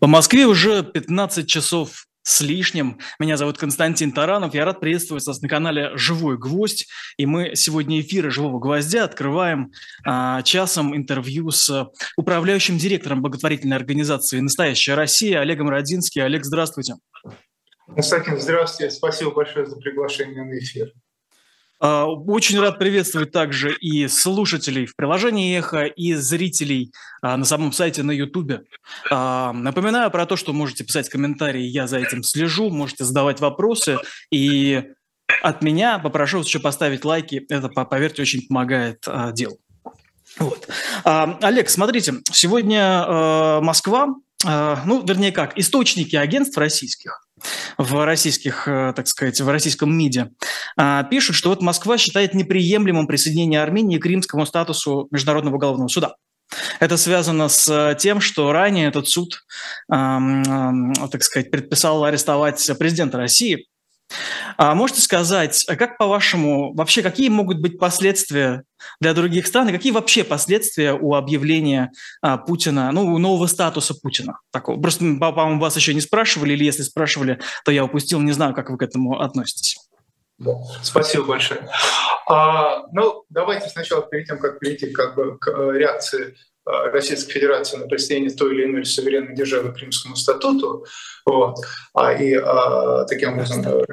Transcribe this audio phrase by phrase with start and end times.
[0.00, 2.98] По Москве уже 15 часов с лишним.
[3.18, 4.54] Меня зовут Константин Таранов.
[4.54, 6.86] Я рад приветствовать вас на канале «Живой гвоздь».
[7.18, 9.72] И мы сегодня эфиры «Живого гвоздя» открываем
[10.06, 16.24] а, часом интервью с управляющим директором благотворительной организации «Настоящая Россия» Олегом Родинским.
[16.24, 16.94] Олег, здравствуйте.
[17.86, 18.94] Константин, здравствуйте.
[18.94, 20.92] Спасибо большое за приглашение на эфир.
[21.80, 26.92] А, очень рад приветствовать также и слушателей в приложении «Эхо», и зрителей
[27.22, 28.62] а, на самом сайте на Ютубе.
[29.10, 33.96] А, напоминаю про то, что можете писать комментарии, я за этим слежу, можете задавать вопросы,
[34.30, 34.84] и
[35.42, 39.58] от меня попрошу еще поставить лайки, это, поверьте, очень помогает делу.
[40.38, 40.68] Вот.
[41.04, 47.26] Олег, смотрите, сегодня Москва, ну, вернее как, источники агентств российских–
[47.78, 50.30] в российских, э, так сказать, в российском МИДе,
[50.76, 56.14] а, пишут, что вот Москва считает неприемлемым присоединение Армении к римскому статусу Международного уголовного суда.
[56.80, 59.44] Это связано с тем, что ранее этот суд,
[59.88, 63.68] так сказать, предписал арестовать президента России
[64.56, 68.64] а можете сказать, а как по-вашему, вообще какие могут быть последствия
[69.00, 74.38] для других стран, и какие вообще последствия у объявления а, Путина, ну, нового статуса Путина?
[74.50, 74.80] Такого.
[74.80, 78.70] Просто, по-моему, вас еще не спрашивали, или если спрашивали, то я упустил, не знаю, как
[78.70, 79.76] вы к этому относитесь.
[80.82, 81.68] Спасибо большое.
[82.26, 86.36] А, ну, давайте сначала, перед тем, как перейти как бы, к э, реакции
[86.92, 90.84] Российской Федерации на присоединение той или иной суверенной державы к Римскому статуту,
[91.24, 91.56] вот,
[91.94, 93.84] а, и а, таким образом э,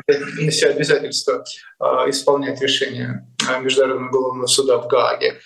[0.41, 1.43] на себя обязательство
[2.07, 3.27] исполнять решение
[3.61, 5.39] Международного уголовного суда в Гааге.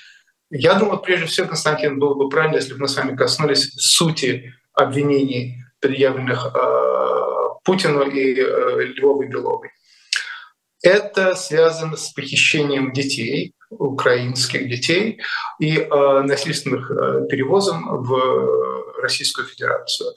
[0.49, 4.53] Я думаю, прежде всего, Константин, было бы правильно, если бы мы с вами коснулись сути
[4.73, 6.53] обвинений, предъявленных
[7.63, 9.69] Путину и Львовой Беловой.
[10.83, 15.21] Это связано с похищением детей, украинских детей
[15.59, 20.13] и э, насильственных э, перевозом в Российскую Федерацию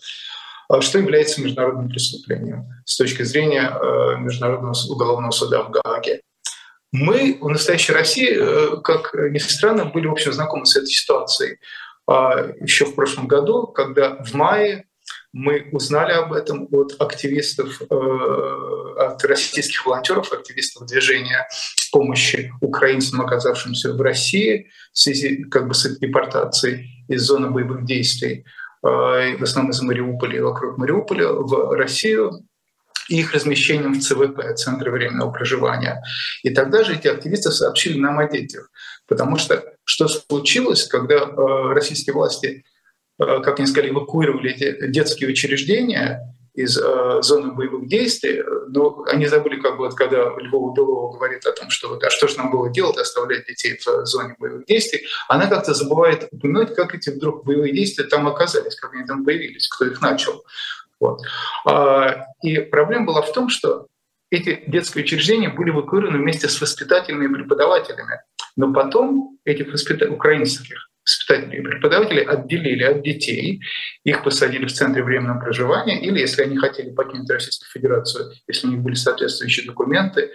[0.67, 6.23] а что является международным преступлением с точки зрения э, Международного уголовного суда в Гааге.
[6.91, 11.59] Мы в настоящей России, как ни странно, были, в общем, знакомы с этой ситуацией
[12.07, 14.87] а, еще в прошлом году, когда в мае
[15.35, 17.95] мы узнали об этом от активистов, э,
[18.99, 21.49] от российских волонтеров, активистов движения
[21.91, 28.45] помощи украинцам, оказавшимся в России в связи как бы с депортацией из зоны боевых действий,
[28.85, 32.47] э, в основном из Мариуполя и вокруг Мариуполя, в Россию,
[33.09, 36.01] и их размещением в ЦВП, Центре временного проживания.
[36.45, 38.71] И тогда же эти активисты сообщили нам о детях.
[39.09, 42.65] Потому что что случилось, когда э, российские власти
[43.19, 49.61] как они сказали, эвакуировали эти детские учреждения из э, зоны боевых действий, но они забыли,
[49.61, 52.53] как бы, вот, когда Львова Белова говорит о том, что вот, а что же нам
[52.53, 57.45] было делать, оставлять детей в зоне боевых действий, она как-то забывает упомянуть, как эти вдруг
[57.45, 60.45] боевые действия там оказались, как они там появились, кто их начал.
[61.01, 61.21] Вот.
[61.67, 63.89] А, и проблема была в том, что
[64.31, 68.21] эти детские учреждения были эвакуированы вместе с воспитателями и преподавателями.
[68.57, 73.61] Но потом этих воспитателей, украинских воспитатели и преподаватели отделили от детей,
[74.05, 78.71] их посадили в центре временного проживания, или если они хотели покинуть Российскую Федерацию, если у
[78.71, 80.29] них были соответствующие документы, э,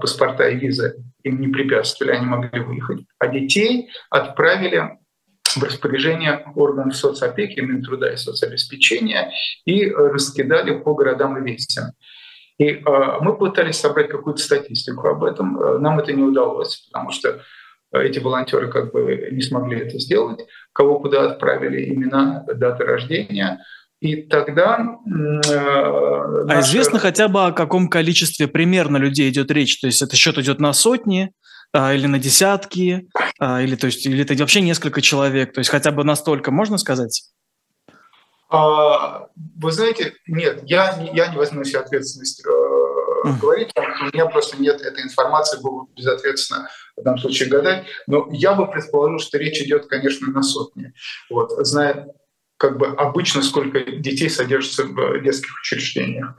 [0.00, 3.00] паспорта и визы, им не препятствовали, они могли выехать.
[3.18, 4.98] А детей отправили
[5.56, 9.30] в распоряжение органов соцопеки, Минтруда и соцобеспечения
[9.64, 11.92] и раскидали по городам и весям.
[12.58, 12.82] И э,
[13.20, 15.60] мы пытались собрать какую-то статистику об этом.
[15.60, 17.42] Э, нам это не удалось, потому что
[18.02, 20.40] эти волонтеры как бы не смогли это сделать,
[20.72, 23.60] кого куда отправили, имена, даты рождения.
[24.00, 24.98] И тогда...
[25.06, 26.58] Э, наша...
[26.58, 29.80] А известно хотя бы о каком количестве примерно людей идет речь?
[29.80, 31.32] То есть это счет идет на сотни
[31.72, 35.54] а, или на десятки, а, или, то есть, или это вообще несколько человек?
[35.54, 37.24] То есть хотя бы настолько можно сказать?
[38.50, 42.44] А, вы знаете, нет, я, я не возьму себе ответственность
[43.24, 47.86] э, говорить, что у меня просто нет этой информации, было безответственно в данном случае гадать.
[48.06, 50.92] Но я бы предположил, что речь идет, конечно, на сотни.
[51.30, 52.08] Вот, зная
[52.56, 56.34] как бы обычно, сколько детей содержится в детских учреждениях.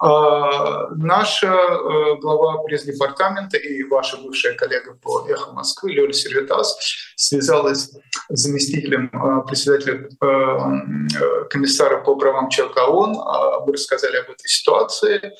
[0.00, 6.76] А, наша э, глава пресс-департамента и ваша бывшая коллега по «Эхо Москвы» Лёля Сервитас
[7.16, 7.90] связалась
[8.28, 13.16] с заместителем э, председателя э, комиссара по правам человека ООН.
[13.18, 15.32] А, мы рассказали об этой ситуации.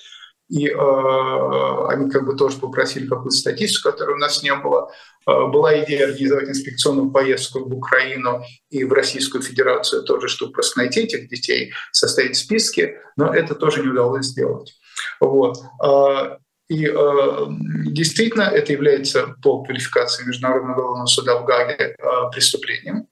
[0.54, 4.88] И э, они как бы тоже попросили какую-то статистику, которой у нас не было.
[5.26, 8.40] Э, была идея организовать инспекционную поездку в Украину
[8.70, 13.82] и в Российскую Федерацию тоже, чтобы просто найти этих детей, составить списки, но это тоже
[13.82, 14.72] не удалось сделать.
[15.18, 15.58] Вот.
[15.84, 16.36] Э,
[16.68, 17.46] и э,
[17.86, 21.94] действительно это является по квалификации Международного уголовного суда в Гаге э,
[22.32, 23.08] преступлением.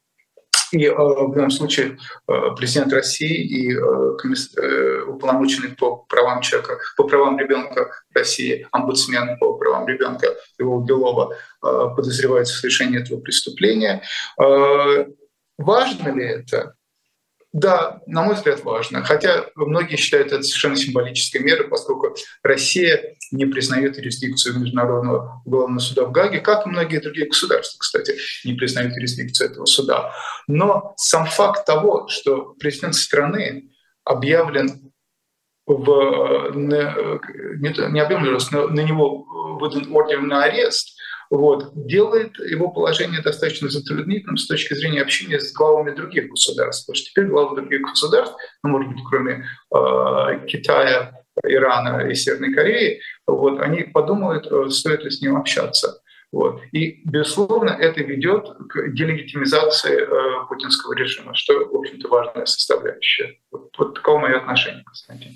[0.72, 7.04] И э, в любом случае э, президент России и э, уполномоченный по правам человека, по
[7.04, 10.28] правам ребенка России, омбудсмен по правам ребенка
[10.58, 14.02] его Белова подозревается в совершении этого преступления.
[14.36, 16.74] Важно ли это?
[17.52, 19.04] Да, на мой взгляд, важно.
[19.04, 26.04] Хотя многие считают это совершенно символической мерой, поскольку Россия не признает юрисдикцию Международного уголовного суда
[26.06, 28.14] в Гаге, как и многие другие государства, кстати,
[28.44, 30.12] не признают юрисдикцию этого суда.
[30.49, 33.70] Но сам факт того, что президент страны
[34.05, 34.90] объявлен
[35.66, 39.26] в, не, не объявлен, но на него
[39.60, 40.98] выдан ордер на арест,
[41.32, 46.87] вот, делает его положение достаточно затруднительным с точки зрения общения с главами других государств.
[46.87, 52.52] Потому что теперь главы других государств, ну, может быть, кроме э, Китая, Ирана и Северной
[52.52, 56.02] Кореи, вот, они подумают, э, стоит ли с ним общаться.
[56.32, 56.61] Вот.
[56.73, 63.38] И, безусловно, это ведет к делегитимизации э, путинского режима, что, в общем-то, важная составляющая.
[63.50, 65.34] Вот, вот таково мое отношение, Константин.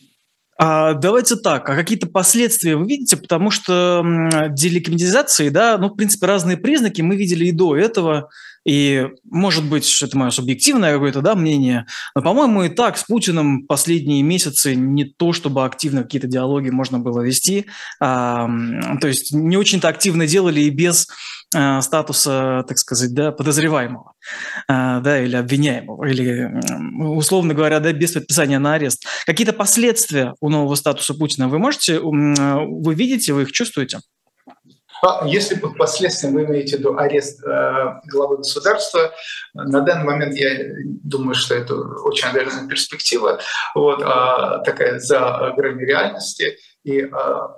[0.59, 3.17] А, давайте так, а какие-то последствия вы видите?
[3.17, 4.03] Потому что
[4.51, 8.31] деликомедизации, да, ну, в принципе, разные признаки мы видели и до этого,
[8.67, 13.67] и, может быть, это мое субъективное какое-то да, мнение, но, по-моему, и так с Путиным
[13.67, 17.67] последние месяцы не то, чтобы активно какие-то диалоги можно было вести,
[18.01, 18.49] а,
[19.01, 21.07] то есть не очень-то активно делали и без
[21.83, 24.13] статуса, так сказать, да, подозреваемого,
[24.69, 26.51] э, да, или обвиняемого, или,
[26.99, 29.07] условно говоря, да, без подписания на арест.
[29.27, 34.01] Какие-то последствия у нового статуса Путина вы можете, вы видите, вы их чувствуете?
[35.03, 39.13] А если под последствием вы имеете в виду арест э, главы государства,
[39.55, 40.73] на данный момент я
[41.05, 43.39] думаю, что это очень отдаленная перспектива,
[43.75, 46.57] вот, э, такая за гранью реальности.
[46.85, 47.57] И э, Эм,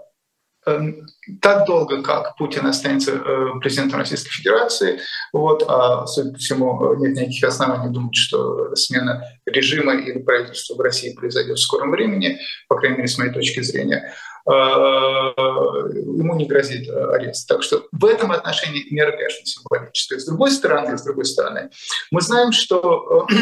[1.40, 5.00] так долго, как Путин останется э, президентом Российской Федерации,
[5.32, 10.80] вот, а, судя по всему, нет никаких оснований думать, что смена режима или правительства в
[10.80, 12.38] России произойдет в скором времени,
[12.68, 14.14] по крайней мере, с моей точки зрения,
[14.46, 17.46] э, ему не грозит арест.
[17.48, 20.18] Так что в этом отношении мера, конечно, символическая.
[20.18, 21.70] С другой стороны, с другой стороны,
[22.10, 23.34] мы знаем, что э,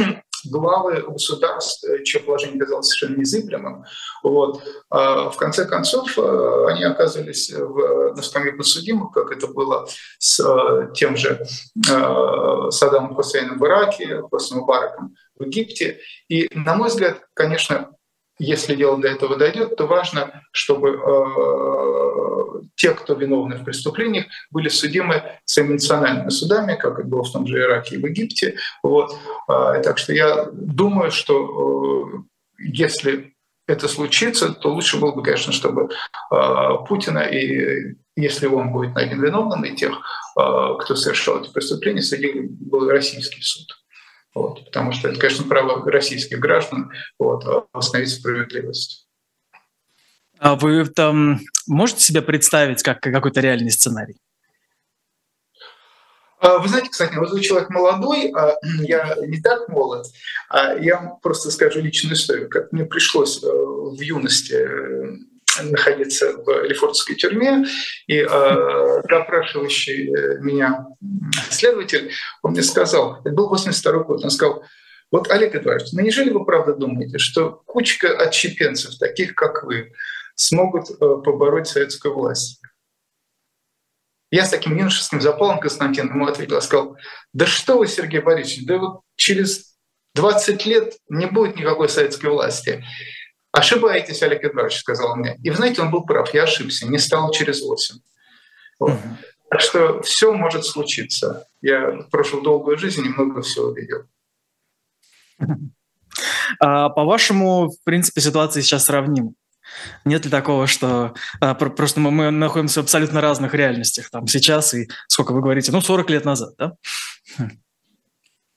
[0.44, 3.84] главы государств, э, чье положение казалось совершенно незыблемым,
[4.22, 9.88] вот, а в конце концов э, они оказались в, на скамье подсудимых, как это было
[10.18, 11.44] с э, тем же
[11.84, 16.00] Саддамом Хусейном в Ираке, после Мубараком в Египте.
[16.28, 17.95] И, на мой взгляд, конечно,
[18.38, 24.68] если дело до этого дойдет, то важно, чтобы э, те, кто виновны в преступлениях, были
[24.68, 28.56] судимы своими национальными судами, как это было в том же Ираке и в Египте.
[28.82, 29.16] Вот.
[29.48, 33.34] Э, так что я думаю, что э, если
[33.66, 35.88] это случится, то лучше было бы, конечно, чтобы
[36.30, 36.36] э,
[36.88, 42.46] Путина и если он будет найден виновным, и тех, э, кто совершал эти преступления, судил
[42.48, 43.66] был российский суд.
[44.36, 49.08] Вот, потому что это, конечно, право российских граждан вот, восстановить справедливость.
[50.38, 54.20] А вы там можете себе представить как какой-то реальный сценарий?
[56.38, 60.06] А, вы знаете, кстати, вот вы человек молодой, а я не так молод.
[60.50, 65.16] А я вам просто скажу личную историю, как мне пришлось э, в юности э,
[65.62, 67.64] находиться в Лефортовской тюрьме,
[68.06, 70.86] и э, допрашивающий э, меня
[71.50, 72.12] следователь,
[72.42, 74.64] он мне сказал, это был 82 год, он сказал,
[75.12, 79.92] вот, Олег Эдуардович, ну неужели вы правда думаете, что кучка отщепенцев, таких как вы,
[80.34, 82.60] смогут э, побороть советскую власть?
[84.30, 86.96] Я с таким юношеским запалом Константин ему ответил, сказал,
[87.32, 89.76] да что вы, Сергей Борисович, да вот через
[90.14, 92.84] 20 лет не будет никакой советской власти.
[93.56, 95.38] Ошибаетесь, Олег Эдуардович, сказал мне.
[95.42, 97.96] И вы знаете, он был прав, я ошибся, не стал через 8.
[98.78, 98.98] Вот.
[99.48, 101.46] Так что все может случиться.
[101.62, 104.04] Я прожил долгую жизнь и много всего видел.
[106.60, 109.32] А, по-вашему, в принципе, ситуация сейчас сравнима?
[110.06, 114.72] Нет ли такого, что а, просто мы, мы находимся в абсолютно разных реальностях, там сейчас
[114.72, 116.72] и, сколько вы говорите, ну, 40 лет назад, да?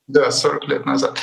[0.10, 1.20] Да, 40 лет назад.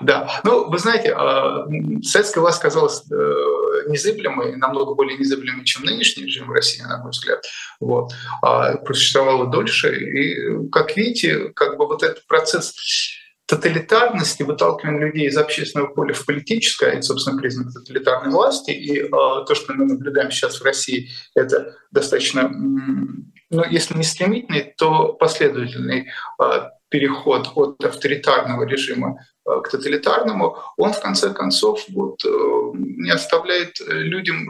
[0.00, 1.66] Да, ну, вы знаете, а,
[2.02, 7.44] советская власть казалась э, незыблемой, намного более незыблемой, чем нынешний режим России, на мой взгляд.
[7.78, 8.12] Вот.
[8.42, 9.94] А просуществовала дольше.
[9.94, 12.74] И, как видите, как бы вот этот процесс
[13.46, 18.72] тоталитарности, выталкивания людей из общественного поля в политическое, это, собственно, признак тоталитарной власти.
[18.72, 25.12] И то, что мы наблюдаем сейчас в России, это достаточно, ну, если не стремительный, то
[25.12, 26.10] последовательный
[26.94, 32.28] переход от авторитарного режима э, к тоталитарному, он в конце концов вот, э,
[32.74, 34.46] не оставляет людям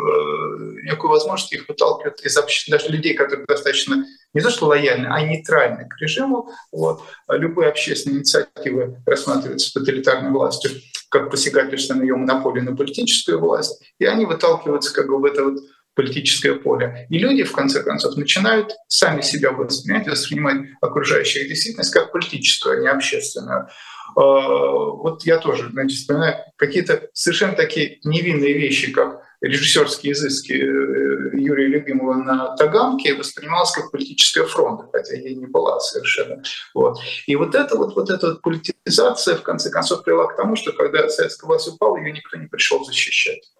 [0.84, 5.22] никакой возможности их выталкивать из общества, даже людей, которые достаточно не то что лояльны, а
[5.22, 6.50] нейтральны к режиму.
[6.70, 7.00] Вот.
[7.28, 10.72] Любые общественные инициативы рассматриваются тоталитарной властью
[11.08, 15.44] как посягательство на ее монополию на политическую власть, и они выталкиваются как бы в это
[15.44, 15.60] вот
[15.94, 17.06] политическое поле.
[17.10, 22.80] И люди, в конце концов, начинают сами себя воспринимать, воспринимать окружающую действительность как политическую, а
[22.80, 23.68] не общественную.
[24.16, 31.38] А, вот я тоже, значит, вспоминаю какие-то совершенно такие невинные вещи, как режиссерские изыски э,
[31.38, 36.42] Юрия Любимого на Таганке воспринималась как политическая фронта, хотя ей не была совершенно.
[36.74, 36.98] Вот.
[37.26, 40.72] И вот эта вот, вот эта вот политизация в конце концов привела к тому, что
[40.72, 43.52] когда советская власть упала, ее никто не пришел защищать.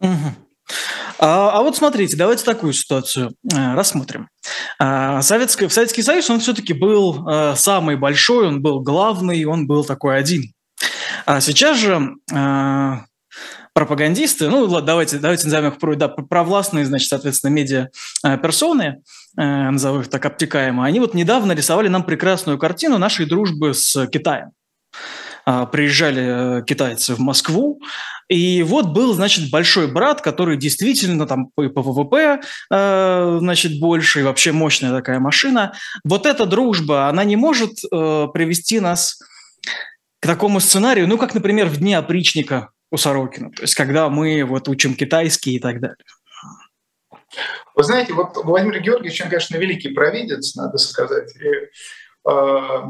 [0.00, 0.47] Угу.
[1.18, 4.28] А, а вот смотрите, давайте такую ситуацию э, рассмотрим.
[4.78, 9.84] А, Советский, Советский Союз, он все-таки был э, самый большой, он был главный, он был
[9.84, 10.52] такой один.
[11.26, 12.92] А сейчас же э,
[13.72, 17.88] пропагандисты, ну давайте, давайте назовем их да, провластные, значит, соответственно, медиа
[18.22, 19.02] персоны,
[19.36, 24.50] назову их так обтекаемо, они вот недавно рисовали нам прекрасную картину нашей дружбы с Китаем.
[25.50, 27.80] А, приезжали китайцы в Москву,
[28.28, 34.24] и вот был, значит, большой брат, который действительно там по ВВП, э, значит, больше, и
[34.24, 35.72] вообще мощная такая машина.
[36.04, 39.22] Вот эта дружба, она не может э, привести нас
[40.20, 44.44] к такому сценарию, ну, как, например, в дни опричника у Сорокина, то есть когда мы
[44.44, 45.96] вот учим китайский и так далее.
[47.74, 51.34] Вы знаете, вот Владимир Георгиевич, он, конечно, великий провидец, надо сказать.
[51.36, 52.80] И, э,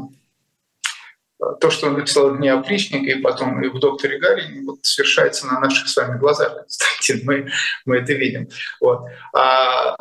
[1.61, 5.47] то, что он написал в «Дне опричника» и потом и в «Докторе Гарине», вот совершается
[5.47, 7.49] на наших с вами глазах, Константин, мы,
[7.85, 8.49] мы это видим.
[8.81, 9.05] Вот.
[9.33, 9.95] А,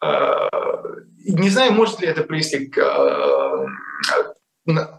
[0.00, 0.48] а,
[1.24, 3.66] не знаю, может ли это привести к а,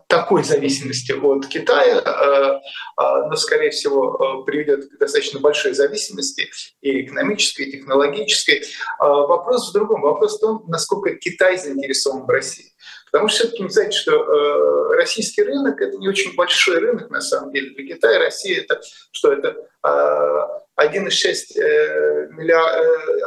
[0.07, 2.61] такой зависимости от Китая, а,
[2.97, 6.49] а, но, скорее всего, приведет к достаточно большой зависимости
[6.81, 8.63] и экономической, и технологической.
[8.99, 10.01] Вопрос в другом.
[10.01, 12.71] Вопрос в том, насколько Китай заинтересован в России.
[13.11, 17.21] Потому что все-таки не знаете, что э, российский рынок это не очень большой рынок на
[17.21, 17.73] самом деле.
[17.75, 22.85] Для Китая Россия это что это э, 1,6 э, миллиард,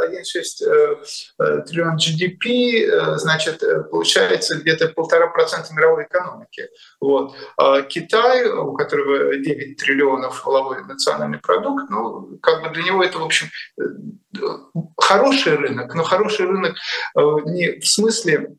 [0.09, 0.97] 1,6 э,
[1.39, 6.69] э, триллион GDP, э, значит, получается где-то полтора процента мировой экономики.
[7.01, 7.35] Вот.
[7.57, 13.19] А Китай, у которого 9 триллионов воловой национальный продукт, ну, как бы для него это,
[13.19, 13.49] в общем,
[14.97, 16.77] хороший рынок, но хороший рынок
[17.47, 18.55] не в смысле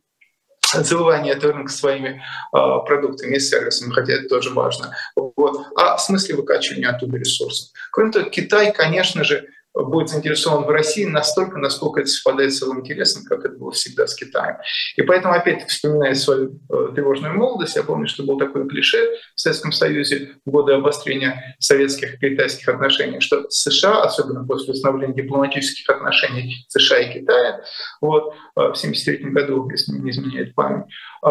[0.84, 2.22] завоевание этого рынка своими
[2.54, 7.70] э, продуктами и сервисами, хотя это тоже важно, вот, а в смысле выкачивания оттуда ресурсов.
[7.92, 12.76] Кроме того, Китай, конечно же, будет заинтересован в России настолько, насколько это совпадает с его
[12.76, 14.58] интересом, как это было всегда с Китаем.
[14.96, 18.98] И поэтому, опять вспоминая свою э, тревожную молодость, я помню, что был такой клише
[19.36, 25.14] в Советском Союзе в годы обострения советских и китайских отношений, что США, особенно после установления
[25.14, 27.62] дипломатических отношений США и Китая,
[28.02, 30.86] вот, э, в 1973 году, если не изменяет память,
[31.26, 31.30] э,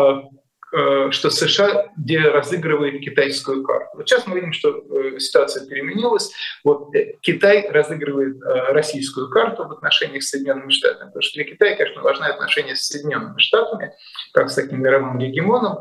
[1.11, 3.91] что США где разыгрывает китайскую карту.
[3.95, 6.33] Вот сейчас мы видим, что э, ситуация переменилась.
[6.65, 11.09] Вот э, Китай разыгрывает российскую карту в отношениях с Соединенными Штатами.
[11.09, 13.93] Потому что для Китая, конечно, важны отношения с Соединенными Штатами,
[14.33, 15.79] как с таким мировым гегемоном,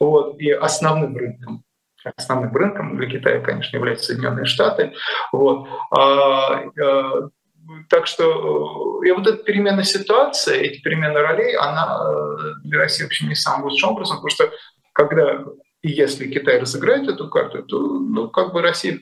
[0.00, 1.64] вот, и основным рынком
[2.16, 4.92] основным рынком для Китая, конечно, являются Соединенные Штаты.
[5.30, 5.68] Вот.
[7.88, 13.04] Так что э, и вот эта перемена ситуации, эти перемены ролей, она э, для России
[13.04, 14.50] вообще не самым лучшим образом, потому что
[14.92, 15.44] когда
[15.82, 19.00] и если Китай разыграет эту карту, то ну, как бы Россия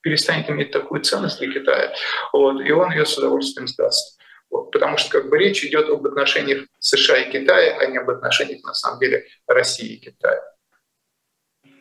[0.00, 1.94] перестанет иметь такую ценность для Китая,
[2.32, 4.18] вот, и он ее с удовольствием сдаст.
[4.50, 8.08] Вот, потому что как бы речь идет об отношениях США и Китая, а не об
[8.08, 10.40] отношениях на самом деле России и Китая.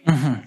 [0.06, 0.47] Угу.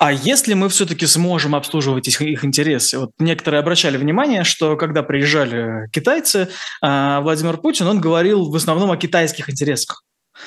[0.00, 2.98] А если мы все-таки сможем обслуживать их, их интересы?
[2.98, 6.48] Вот некоторые обращали внимание, что когда приезжали китайцы,
[6.80, 10.02] а, Владимир Путин, он говорил в основном о китайских интересах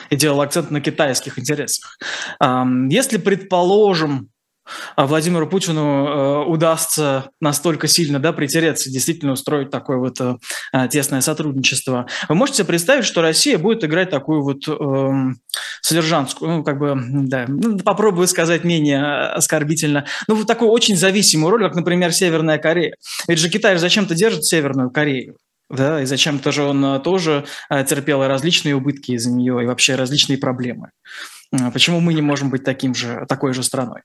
[0.09, 1.99] и делал акцент на китайских интересах.
[2.89, 4.29] Если, предположим,
[4.95, 10.37] Владимиру Путину э, удастся настолько сильно да, притереться, действительно устроить такое вот э,
[10.71, 12.07] э, тесное сотрудничество.
[12.29, 15.33] Вы можете представить, что Россия будет играть такую вот э,
[15.81, 19.03] содержанскую, ну, как бы, да, ну, попробую сказать менее
[19.33, 22.95] оскорбительно, ну, вот такую очень зависимую роль, как, например, Северная Корея.
[23.27, 25.37] Ведь же Китай зачем-то держит Северную Корею.
[25.69, 30.91] Да, и зачем-то же он тоже терпел различные убытки из-за нее и вообще различные проблемы.
[31.73, 34.01] Почему мы не можем быть таким же, такой же страной?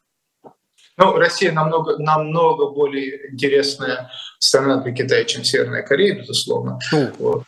[0.99, 6.79] Ну, Россия намного, намного более интересная страна для Китая, чем Северная Корея, безусловно.
[6.93, 7.15] Mm.
[7.19, 7.45] Вот.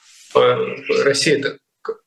[1.05, 1.59] Россия— это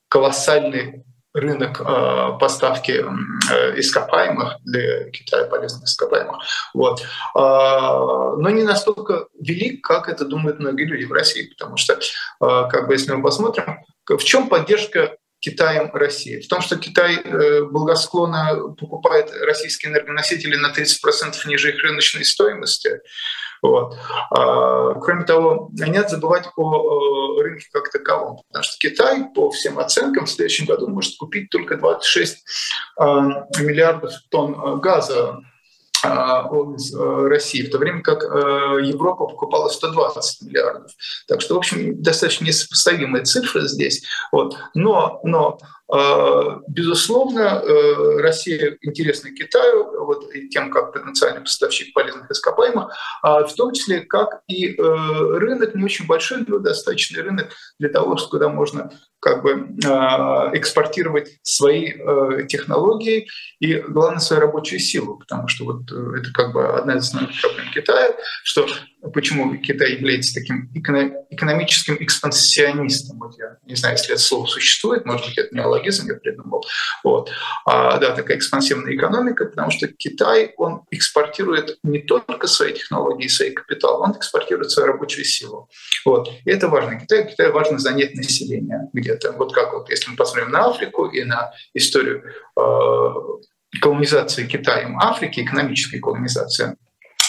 [0.08, 6.38] колоссальный рынок э, поставки э, ископаемых для Китая полезных ископаемых,
[6.76, 11.94] вот, э, но не настолько велик, как это думают многие люди в России, потому что,
[11.94, 12.00] э,
[12.40, 16.40] как бы, если мы посмотрим, в чем поддержка Китаем России.
[16.40, 23.02] В том, что Китай э, благосклонно покупает российские энергоносители на 30% ниже их рыночной стоимости.
[23.62, 23.98] Вот.
[24.32, 29.80] А, кроме того, не надо забывать о рынке как таковом, потому что Китай, по всем
[29.80, 32.46] оценкам, в следующем году может купить только 26
[32.98, 33.22] а,
[33.60, 35.53] миллиардов тонн э, газа э,
[36.04, 40.92] России, в то время как э, Европа покупала 120 миллиардов.
[41.28, 44.04] Так что, в общем, достаточно несопоставимые цифры здесь.
[44.32, 44.58] Вот.
[44.74, 45.83] Но, но а,
[46.68, 53.74] безусловно, э, Россия интересна Китаю вот, тем, как потенциальный поставщик полезных ископаемых, а в том
[53.74, 58.92] числе как и э, рынок, не очень большой, но достаточный рынок для того, куда можно
[59.20, 63.28] как бы а, экспортировать свои э, технологии
[63.60, 67.68] и, главное, свою рабочую силу, потому что вот это как бы одна из основных проблем
[67.74, 68.68] Китая, что
[69.12, 73.20] почему Китай является таким экономическим экспансионистом.
[73.20, 76.66] Вот я не знаю, если это слово существует, может быть, это неологизм я придумал.
[77.04, 77.30] Вот.
[77.66, 83.52] А, да, такая экспансивная экономика, потому что Китай, он экспортирует не только свои технологии, свой
[83.52, 85.70] капитал, он экспортирует свою рабочую силу.
[86.06, 86.30] Вот.
[86.46, 87.00] И это важно.
[87.00, 89.34] Китай, Китай важно занять население где-то.
[89.34, 92.24] Вот как вот, если мы посмотрим на Африку и на историю
[92.58, 96.76] э, колонизации Китаем Африки, экономической колонизации,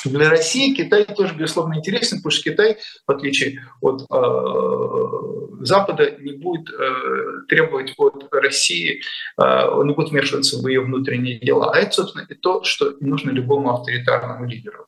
[0.05, 6.33] для России Китай тоже, безусловно, интересен, потому что Китай, в отличие от э, Запада, не
[6.33, 9.01] будет э, требовать от России,
[9.41, 11.73] э, он не будет вмешиваться в ее внутренние дела.
[11.73, 14.87] А это, собственно, и то, что нужно любому авторитарному лидеру,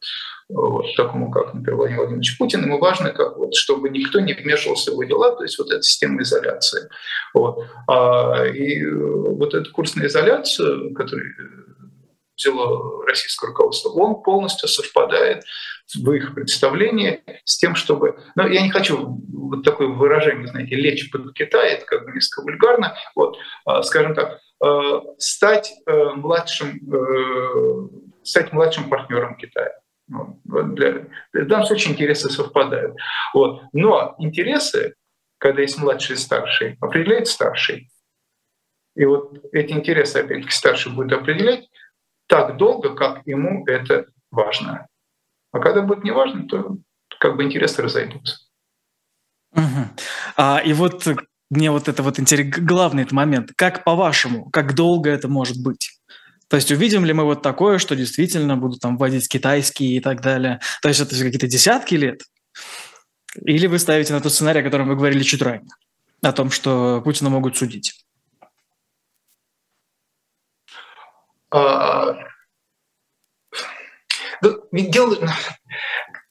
[0.49, 2.63] вот, такому как, например, Владимир Владимирович Путин.
[2.63, 5.83] Ему важно, как, вот, чтобы никто не вмешивался в его дела, то есть вот эта
[5.83, 6.89] система изоляции.
[7.35, 7.65] Вот.
[7.89, 11.33] А, и вот этот курс на изоляцию, который
[12.37, 15.45] взяло российское руководство, он полностью совпадает
[15.95, 18.19] в их представлении с тем, чтобы...
[18.35, 22.43] Ну, я не хочу вот такое выражение, знаете, лечь под Китай, это как бы несколько
[22.43, 22.97] вульгарно.
[23.15, 27.89] Вот, а, скажем так, а, стать э, младшим, э,
[28.25, 29.73] стать младшим партнером Китая.
[30.09, 32.97] Вот, для, в данном случае интересы совпадают.
[33.35, 33.63] Вот.
[33.73, 34.95] Но интересы,
[35.39, 37.91] когда есть младший и старший, определяет старший.
[38.95, 41.69] И вот эти интересы, опять-таки, старший будет определять,
[42.27, 44.89] так долго, как ему это важно.
[45.53, 46.77] А когда будет не важно, то
[47.19, 48.39] как бы интересы разойдутся.
[49.53, 49.89] Угу.
[50.37, 51.07] А, и вот
[51.51, 53.53] мне вот это вот интересно, главный этот момент.
[53.57, 55.93] Как по-вашему, как долго это может быть?
[56.49, 60.21] То есть увидим ли мы вот такое, что действительно будут там вводить китайские и так
[60.21, 60.61] далее?
[60.83, 62.23] То есть это какие-то десятки лет?
[63.45, 65.71] Или вы ставите на тот сценарий, о котором вы говорили чуть ранее,
[66.23, 68.07] о том, что Путина могут судить?
[71.46, 71.46] А, ну,
[74.73, 75.17] дело,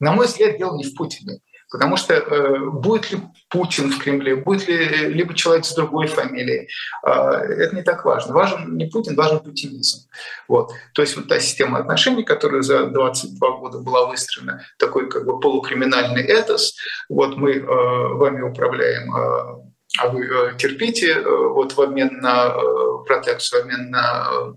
[0.00, 1.40] на мой взгляд, дело не в Путине.
[1.68, 3.18] Потому что э, будет ли
[3.50, 6.68] Путин в Кремле, будет ли либо человек с другой фамилией,
[7.04, 8.34] э, это не так важно.
[8.34, 10.08] Важен не Путин, важен путинизм.
[10.46, 10.70] Вот.
[10.94, 15.40] То есть вот та система отношений, которая за 22 года была выстроена, такой как бы
[15.40, 16.76] полукриминальный этос,
[17.08, 19.66] вот мы э, вами управляем э,
[19.98, 24.54] а вы э, терпите э, вот в обмен на э, протекцию, в обмен на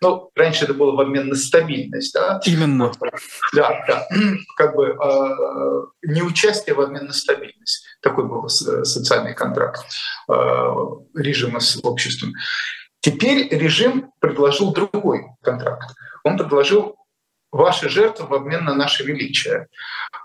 [0.00, 2.40] ну, раньше это было в обмен на стабильность, да?
[2.46, 2.92] Именно.
[3.54, 4.06] Да, да.
[4.56, 7.84] Как бы э, неучастие в обмен на стабильность.
[8.00, 9.84] Такой был социальный контракт
[10.28, 10.32] э,
[11.14, 12.32] режима с обществом.
[13.00, 15.94] Теперь режим предложил другой контракт.
[16.24, 16.96] Он предложил
[17.52, 19.66] ваши жертвы в обмен на наше величие.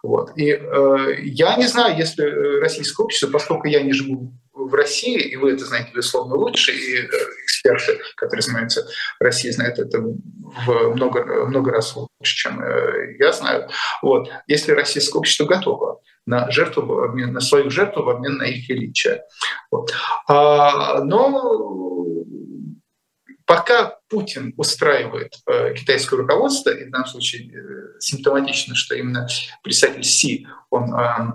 [0.03, 0.37] Вот.
[0.37, 2.23] И э, я не знаю, если
[2.59, 6.97] российское общество, поскольку я не живу в России, и вы это знаете, безусловно, лучше, и
[6.97, 7.07] э,
[7.43, 8.87] эксперты, которые занимаются
[9.19, 13.69] Россией, знают это в много, много раз лучше, чем э, я знаю.
[14.01, 14.29] Вот.
[14.47, 19.23] Если российское общество готово на жертву обмен, на свою жертву в обмен на их величие.
[19.71, 19.93] Вот.
[20.27, 21.75] А, но
[23.45, 29.27] пока Путин устраивает э, китайское руководство, и в данном случае э, симптоматично, что именно
[29.61, 31.33] представитель Си, он э,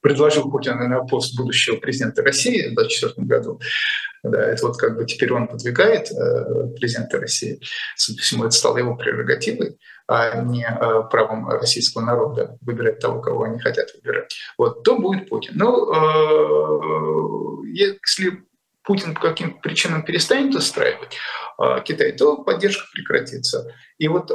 [0.00, 3.60] предложил Путина на пост будущего президента России в 2024 году.
[4.22, 6.10] Да, это вот как бы теперь он подвигает
[6.78, 7.60] президента России.
[7.96, 10.64] Судя по всему, это стало его прерогативой, а не
[11.10, 14.32] правом российского народа выбирать того, кого они хотят выбирать.
[14.56, 15.54] Вот, то будет Путин.
[15.56, 18.44] Ну, если
[18.84, 21.16] Путин по каким причинам перестанет устраивать
[21.84, 23.72] Китай, то поддержка прекратится.
[23.98, 24.34] И вот э,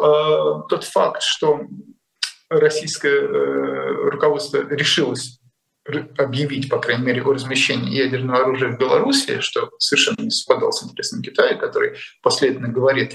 [0.70, 1.62] тот факт, что
[2.50, 5.40] российское э, руководство решилось
[6.18, 10.84] объявить, по крайней мере, о размещении ядерного оружия в Беларуси, что совершенно не совпадало с
[10.84, 13.14] интересом Китая, который последовательно говорит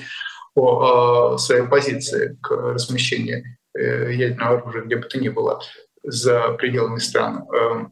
[0.54, 3.44] о, своей позиции к размещению
[3.76, 5.60] э, ядерного оружия где бы то ни было
[6.02, 7.86] за пределами стран э,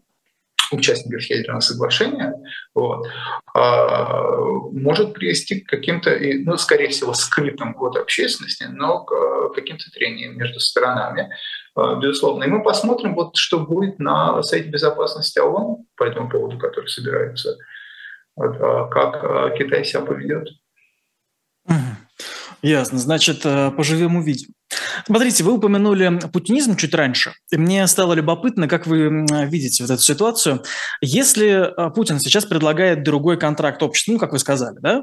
[0.73, 2.35] участников ядерного соглашения,
[2.75, 3.07] вот,
[3.55, 4.37] а,
[4.73, 10.61] может привести к каким-то, ну, скорее всего, скрытым от общественности, но к каким-то трениям между
[10.61, 11.33] сторонами,
[11.75, 12.45] а, безусловно.
[12.45, 17.57] И мы посмотрим, вот, что будет на сайте безопасности ООН по этому поводу, который собирается,
[18.37, 20.49] а как Китай себя поведет.
[22.63, 22.99] Ясно.
[22.99, 24.51] Значит, э, поживем увидим.
[25.05, 27.35] Смотрите, вы упомянули путинизм чуть раньше.
[27.51, 30.63] И мне стало любопытно, как вы видите вот эту ситуацию.
[31.01, 35.03] Если э, Путин сейчас предлагает другой контракт обществу, ну, как вы сказали, да,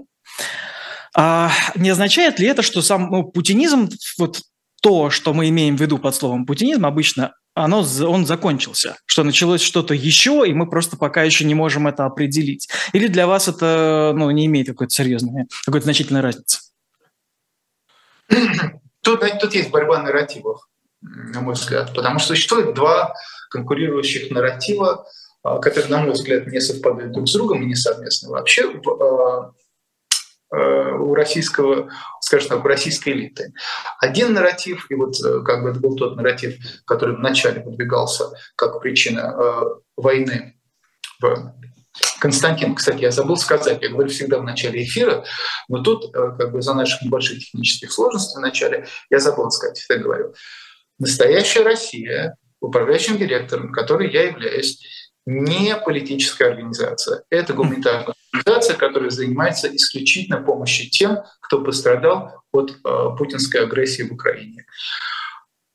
[1.15, 4.41] а не означает ли это, что сам ну, путинизм, вот
[4.81, 9.61] то, что мы имеем в виду под словом путинизм, обычно оно, он закончился, что началось
[9.61, 12.69] что-то еще, и мы просто пока еще не можем это определить.
[12.93, 16.59] Или для вас это ну, не имеет какой-то серьезной, какой-то значительной разницы?
[19.01, 20.67] Тут, тут есть борьба нарративов,
[21.01, 23.15] на мой взгляд, потому что существует два
[23.49, 25.05] конкурирующих нарратива,
[25.43, 29.51] а, которые, на мой взгляд, не совпадают друг с другом и не совместны вообще а,
[30.51, 31.89] а, у российского,
[32.19, 33.53] скажем так, у российской элиты.
[33.99, 38.81] Один нарратив, и вот э, как бы это был тот нарратив, который вначале подвигался как
[38.81, 39.35] причина
[39.95, 40.59] войны
[41.21, 41.53] в
[42.19, 45.25] Константин, кстати, я забыл сказать, я говорю всегда в начале эфира,
[45.67, 49.77] но тут, э, как бы за наших небольших технических сложностей в начале, я забыл сказать,
[49.77, 50.33] всегда говорю.
[50.99, 54.81] Настоящая Россия, управляющим директором, который я являюсь,
[55.25, 57.23] не политическая организация.
[57.29, 64.11] Это гуманитарная организация, которая занимается исключительно помощью тем, кто пострадал от э, путинской агрессии в
[64.11, 64.65] Украине.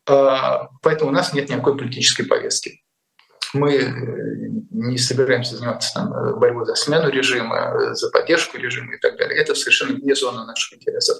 [0.09, 2.84] Э, поэтому у нас нет никакой политической повестки
[3.55, 8.95] мы э, не собираемся заниматься там, э, борьбой за смену режима, э, за поддержку режима
[8.95, 9.41] и так далее.
[9.41, 11.19] Это совершенно не зона наших интересов.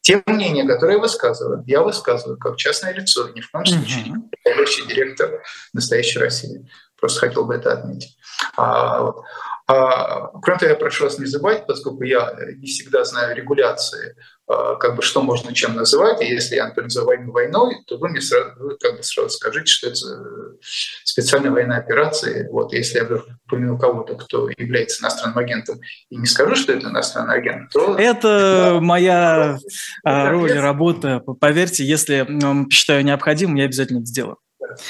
[0.00, 4.16] Те мнения, которые я высказываю, я высказываю как частное лицо, ни в коем случае не
[4.16, 6.68] управляющий директор настоящей России.
[6.98, 8.16] Просто хотел бы это отметить.
[8.56, 9.22] А, вот.
[9.66, 14.35] а, кроме того, я прошу вас не забывать, поскольку я не всегда знаю регуляции а,
[14.46, 18.08] как бы что можно чем называть, и если я, например, называю войну войной, то вы
[18.10, 19.96] мне сразу, вы как бы сразу скажите, что это
[21.04, 22.48] специальная военная операция.
[22.50, 23.08] Вот, если я
[23.46, 25.80] упомяну кого-то, кто является иностранным агентом,
[26.10, 27.96] и не скажу, что это иностранный агент, то...
[27.98, 29.58] Это да, моя
[30.04, 31.20] это роль, работа.
[31.40, 32.26] Поверьте, если
[32.70, 34.36] считаю необходимым, я обязательно это сделаю.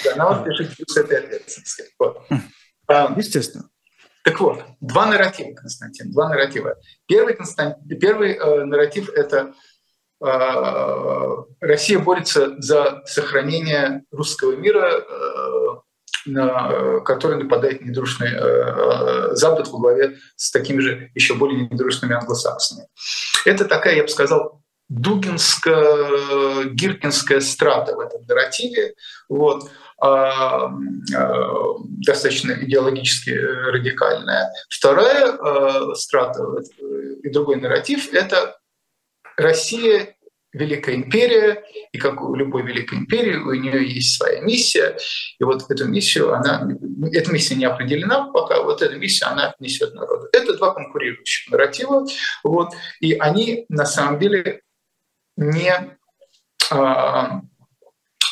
[0.05, 1.85] Да, на вас лежит плюс этой ответственности.
[1.99, 2.27] Вот.
[3.17, 3.69] Естественно.
[4.27, 6.75] Так вот, два нарратива, Константин, два нарратива.
[7.07, 9.55] Первый, Константин, первый э, нарратив– это
[10.21, 15.67] э, Россия борется за сохранение русского мира, э,
[16.27, 22.17] на который нападает недружный э, э, Запад во главе с такими же еще более недружными
[22.17, 22.89] англосаксами.
[23.45, 28.95] Это такая, я бы сказал, дугинская, гиркинская страта в этом нарративе.
[29.29, 29.71] Вот.
[29.99, 30.71] А, а,
[31.79, 34.53] достаточно идеологически радикальная.
[34.69, 36.43] Вторая а, страта
[37.23, 38.59] и другой нарратив— это
[39.37, 40.17] Россия
[40.53, 44.97] великая империя, и как у любой великой империи, у нее есть своя миссия,
[45.39, 46.69] и вот эту миссию, она,
[47.13, 50.29] эта миссия не определена пока, вот эта миссия, она несет народу.
[50.33, 52.07] Это два конкурирующих нарратива,
[52.43, 54.63] вот, и они на самом деле
[55.37, 55.99] не
[56.71, 57.43] а,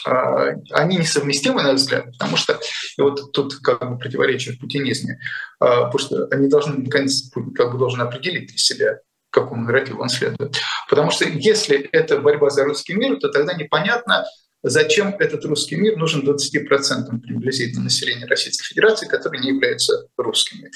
[0.04, 2.58] они несовместимы, на взгляд, потому что
[2.98, 5.18] и вот тут как бы противоречие в путинизме,
[5.60, 8.98] а, потому что они должны, наконец, как бы должен определить для себя,
[9.30, 10.56] какому нарративу он следует.
[10.88, 14.24] Потому что если это борьба за русский мир, то тогда непонятно,
[14.62, 20.70] зачем этот русский мир нужен 20% приблизительно населения Российской Федерации, которые не являются русскими.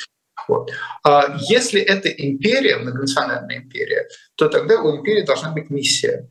[0.47, 0.71] Вот.
[1.05, 6.29] А если это империя, многонациональная империя, то тогда у империи должна быть миссия.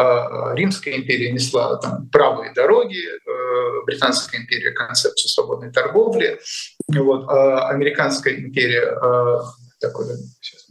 [0.00, 6.40] А, Римская империя несла там, правые дороги, э, Британская империя концепцию свободной торговли,
[6.88, 9.38] вот, а Американская империя, э,
[9.78, 10.06] такой,
[10.40, 10.68] сейчас,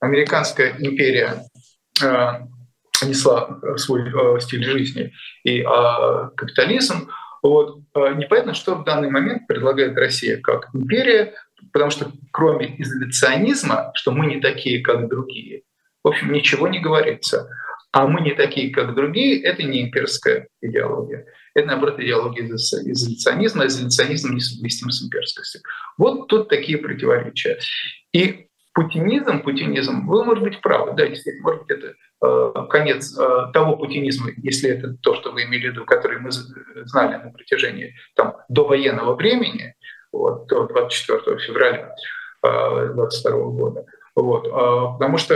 [0.00, 1.44] Американская империя
[2.02, 2.32] э,
[3.06, 5.12] несла свой стиль жизни
[5.44, 7.10] и а, капитализм.
[7.44, 7.78] Вот.
[7.94, 11.34] Непонятно, что в данный момент предлагает Россия как империя,
[11.72, 15.62] потому что кроме изоляционизма, что мы не такие, как другие,
[16.02, 17.48] в общем, ничего не говорится
[17.92, 21.26] а мы не такие, как другие, это не имперская идеология.
[21.54, 25.62] Это, наоборот, идеология изоляционизма, изоляционизм несовместим с имперскостью.
[25.96, 27.58] Вот тут такие противоречия.
[28.12, 33.52] И путинизм, путинизм, вы, может быть, правы, да, действительно, может быть, это э, конец э,
[33.52, 37.94] того путинизма, если это то, что вы имели в виду, который мы знали на протяжении
[38.14, 39.74] там, до военного времени,
[40.12, 41.94] вот, до 24 февраля
[42.42, 43.84] 2022 года.
[44.20, 44.50] Вот,
[44.98, 45.34] потому что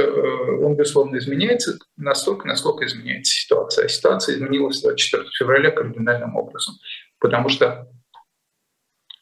[0.61, 3.85] он, безусловно, изменяется настолько, насколько изменяется ситуация.
[3.85, 6.75] А ситуация изменилась 24 февраля кардинальным образом,
[7.21, 7.87] потому что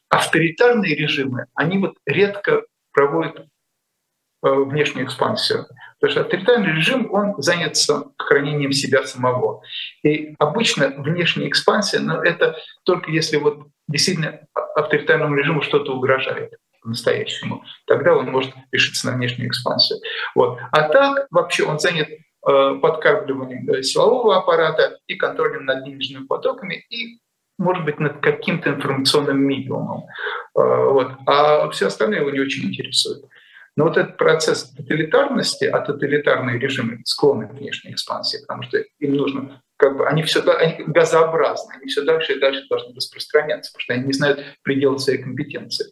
[0.09, 3.49] авторитарные режимы, они вот редко проводят
[4.41, 5.67] внешнюю экспансию.
[6.01, 7.77] Потому что авторитарный режим, он занят
[8.17, 9.61] хранением себя самого.
[10.03, 14.41] И обычно внешняя экспансия, но это только если вот действительно
[14.75, 17.65] авторитарному режиму что-то угрожает по-настоящему.
[17.87, 20.01] Тогда он может решиться на внешнюю экспансию.
[20.35, 20.59] Вот.
[20.73, 22.19] А так вообще он занят э,
[22.81, 27.21] подкармливанием э, силового аппарата и контролем над денежными потоками и,
[27.59, 30.05] может быть, над каким-то информационным медиумом.
[30.59, 31.13] Э, вот.
[31.27, 33.25] А все остальное его не очень интересует.
[33.77, 39.15] Но вот этот процесс тоталитарности, а тоталитарные режимы склонны к внешней экспансии, потому что им
[39.15, 43.83] нужно, как бы, они все они газообразны, они все дальше и дальше должны распространяться, потому
[43.83, 45.87] что они не знают предела своей компетенции.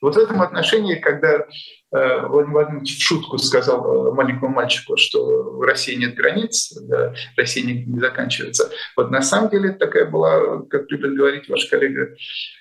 [0.00, 5.56] Вот в этом отношении, когда э, Владимир Владимирович в шутку сказал э, маленькому мальчику, что
[5.56, 8.70] в России нет границ, да, Россия не, заканчивается.
[8.96, 12.14] Вот на самом деле такая была, как любит говорить ваш коллега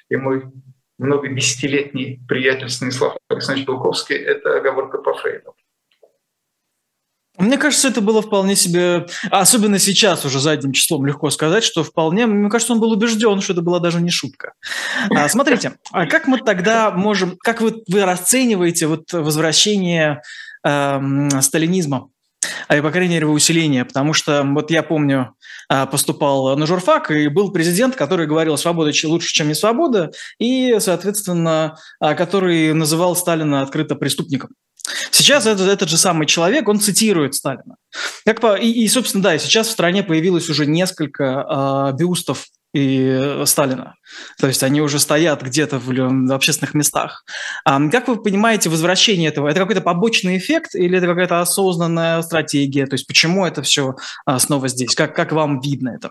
[0.10, 0.44] и мой
[0.98, 5.54] много десятилетний приятель Станислав Александрович Белковский, это оговорка по Фрейду.
[7.38, 12.26] Мне кажется, это было вполне себе, особенно сейчас уже задним числом легко сказать, что вполне,
[12.26, 14.54] мне кажется, он был убежден, что это была даже не шутка.
[15.10, 20.22] А, смотрите, а как мы тогда можем, как вы, вы расцениваете вот возвращение
[20.64, 22.10] э, сталинизма
[22.68, 25.36] а по крайней мере, усиление, потому что вот я помню,
[25.70, 30.78] а, поступал на журфак, и был президент, который говорил «свобода лучше, чем не свобода», и,
[30.80, 34.52] соответственно, а, который называл Сталина открыто преступником.
[35.12, 37.76] Сейчас этот, этот же самый человек, он цитирует Сталина.
[38.26, 42.46] Как по, и, и, собственно, да, и сейчас в стране появилось уже несколько э, бюстов
[42.74, 43.96] и Сталина.
[44.40, 47.24] То есть они уже стоят где-то в, в общественных местах.
[47.66, 49.48] А как вы понимаете возвращение этого?
[49.48, 52.86] Это какой-то побочный эффект или это какая-то осознанная стратегия?
[52.86, 53.96] То есть почему это все
[54.26, 54.96] а, снова здесь?
[54.96, 56.10] Как, как вам видно это?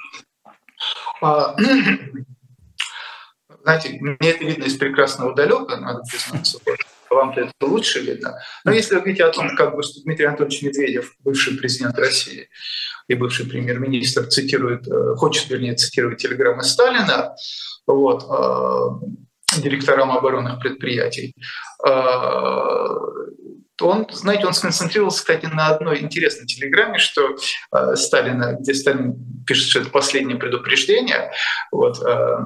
[1.23, 1.55] А,
[3.63, 6.59] знаете, мне это видно из прекрасного далека, надо признаться.
[7.11, 8.39] Вам-то это лучше видно.
[8.65, 12.49] Но если вы говорите о том, как бы Дмитрий Анатольевич Медведев, бывший президент России,
[13.09, 17.35] и бывший премьер-министр цитирует, э, хочет, вернее, цитировать телеграммы Сталина,
[17.87, 21.35] вот, э, директорам оборонных предприятий,
[21.87, 21.91] э,
[23.83, 27.37] он, знаете, он сконцентрировался, кстати, на одной интересной телеграмме, что
[27.73, 29.15] э, Сталина, где Сталин
[29.47, 31.31] пишет, что это последнее предупреждение,
[31.71, 32.39] вот, э,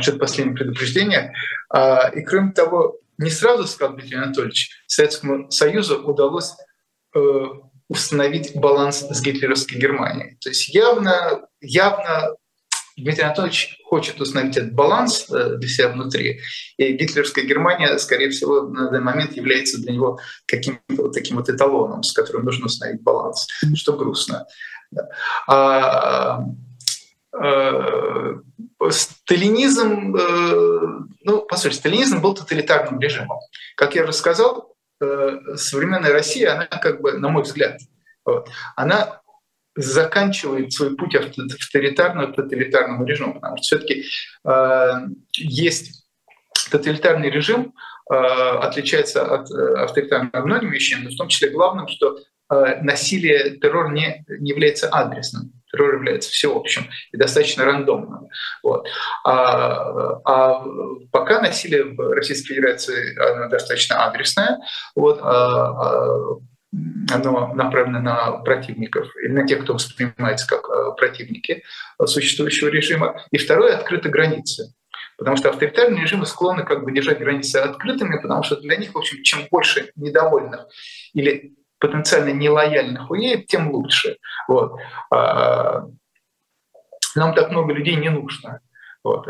[0.00, 1.34] что это последнее предупреждение,
[1.74, 6.54] э, и кроме того, не сразу, сказал Дмитрий Анатольевич, Советскому Союзу удалось
[7.14, 7.20] э,
[7.88, 10.36] установить баланс с гитлеровской Германией.
[10.40, 12.34] То есть явно, явно
[12.96, 16.40] Дмитрий Анатольевич хочет установить этот баланс э, для себя внутри,
[16.78, 21.48] и гитлеровская Германия, скорее всего, на данный момент является для него каким-то вот таким вот
[21.48, 24.46] эталоном, с которым нужно установить баланс, что грустно.
[25.46, 26.44] А, а,
[28.90, 33.38] сталинизм, э, ну, по сути, сталинизм был тоталитарным режимом.
[33.76, 37.80] Как я уже сказал, Э, современная Россия, она как бы, на мой взгляд,
[38.24, 39.20] вот, она
[39.74, 44.04] заканчивает свой путь авторитарного тоталитарному режиму, потому что все-таки
[44.46, 44.92] э,
[45.34, 46.06] есть
[46.70, 47.74] тоталитарный режим,
[48.10, 52.18] э, отличается от э, авторитарного многими вещами, в том числе главным, что
[52.50, 58.28] э, насилие, террор не, не является адресным террор является всеобщим и достаточно рандомным.
[58.62, 58.88] Вот.
[59.24, 60.64] А, а
[61.12, 64.58] пока насилие в Российской Федерации оно достаточно адресное,
[64.94, 66.38] вот, а, а,
[67.12, 71.62] оно направлено на противников или на тех, кто воспринимается как а, противники
[72.04, 73.22] существующего режима.
[73.30, 74.72] И второе— открыты границы.
[75.18, 78.98] Потому что авторитарные режимы склонны как бы держать границы открытыми, потому что для них, в
[78.98, 80.66] общем, чем больше недовольных
[81.14, 84.18] или потенциально нелояльных уедет, тем лучше.
[84.48, 84.76] Вот.
[85.12, 85.86] А,
[87.14, 88.60] нам так много людей не нужно.
[89.02, 89.28] Вот.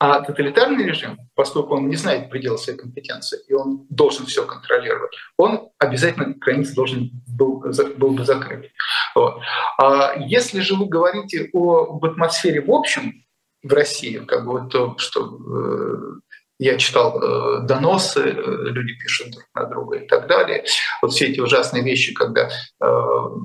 [0.00, 5.10] А тоталитарный режим, поскольку он не знает предела своей компетенции, и он должен все контролировать,
[5.36, 7.64] он обязательно границы должен был,
[7.96, 8.70] был бы закрыть.
[9.16, 9.40] Вот.
[9.76, 13.24] А если же вы говорите об атмосфере в общем
[13.64, 16.20] в России, как бы вот то, что э,
[16.58, 20.64] я читал э, доносы, э, люди пишут друг на друга и так далее.
[21.00, 22.86] Вот все эти ужасные вещи, когда э,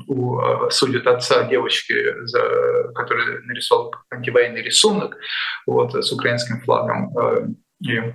[0.08, 1.93] у, э, судят отца девочки,
[2.26, 5.17] за, который нарисовал антивоенный рисунок
[5.67, 7.47] вот, с украинским флагом э,
[7.82, 8.13] и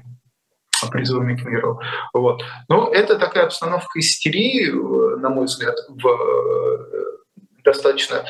[0.91, 1.81] призывами к миру.
[2.13, 2.43] Вот.
[2.69, 7.09] Но это такая обстановка истерии, э, на мой взгляд, в
[7.65, 8.25] достаточно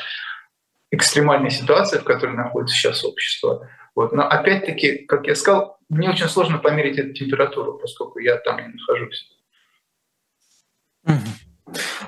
[0.91, 3.67] экстремальной ситуации, в которой находится сейчас общество.
[3.95, 4.11] Вот.
[4.11, 8.73] Но опять-таки, как я сказал, мне очень сложно померить эту температуру, поскольку я там не
[8.73, 9.27] нахожусь.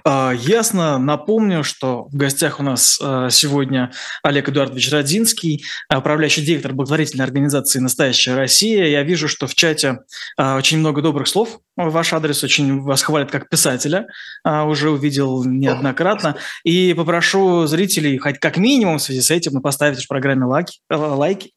[0.04, 0.98] А, ясно.
[0.98, 3.92] Напомню, что в гостях у нас а, сегодня
[4.24, 5.64] Олег Эдуардович Родзинский,
[5.94, 8.86] управляющий директор благотворительной организации «Настоящая Россия».
[8.86, 10.00] Я вижу, что в чате
[10.38, 14.08] а, очень много добрых слов ваш адрес, очень вас хвалят как писателя,
[14.46, 16.36] уже увидел неоднократно.
[16.64, 20.80] И попрошу зрителей хоть как минимум в связи с этим поставить в программе лайки.
[20.90, 21.52] лайки.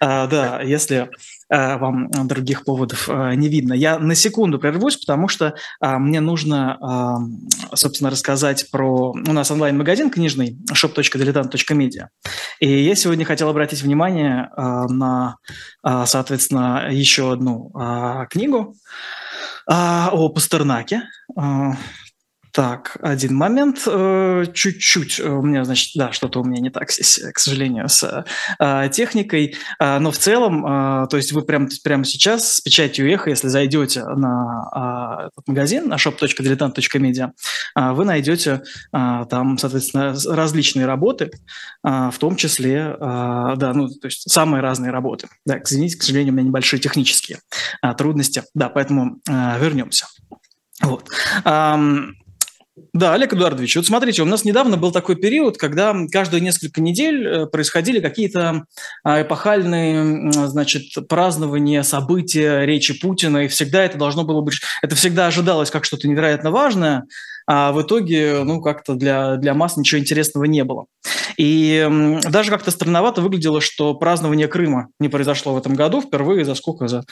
[0.00, 1.10] Да, если
[1.50, 3.74] Э, вам других поводов э, не видно.
[3.74, 6.78] Я на секунду прервусь, потому что э, мне нужно,
[7.74, 9.10] собственно, рассказать про...
[9.10, 12.06] У нас онлайн-магазин книжный shop.diletant.media.
[12.60, 15.36] И я сегодня хотел обратить внимание на,
[15.82, 17.72] соответственно, еще одну
[18.30, 18.74] книгу
[19.66, 21.02] о Пастернаке.
[22.60, 23.84] Так, один момент.
[23.86, 28.26] Э, чуть-чуть у меня, значит, да, что-то у меня не так здесь, к сожалению, с
[28.92, 29.56] техникой.
[29.80, 34.68] Но в целом, то есть вы прямо, прямо сейчас с печатью эхо, если зайдете на
[34.72, 37.30] а, этот магазин, на shop.diletant.media,
[37.94, 38.60] вы найдете
[38.92, 41.30] там, соответственно, различные работы,
[41.82, 45.28] в том числе, да, ну, то есть самые разные работы.
[45.46, 47.38] Да, извините, к сожалению, у меня небольшие технические
[47.96, 48.42] трудности.
[48.52, 50.08] Да, поэтому вернемся.
[50.82, 51.08] Вот.
[52.92, 57.26] Да, Олег Эдуардович, вот смотрите, у нас недавно был такой период, когда каждые несколько недель
[57.26, 58.64] э, происходили какие-то
[59.04, 65.26] а, эпохальные, значит, празднования, события, речи Путина, и всегда это должно было быть, это всегда
[65.26, 67.04] ожидалось как что-то невероятно важное,
[67.46, 70.86] а в итоге, ну, как-то для, для масс ничего интересного не было.
[71.36, 71.88] И
[72.30, 76.86] даже как-то странновато выглядело, что празднование Крыма не произошло в этом году впервые за сколько?
[76.86, 77.04] За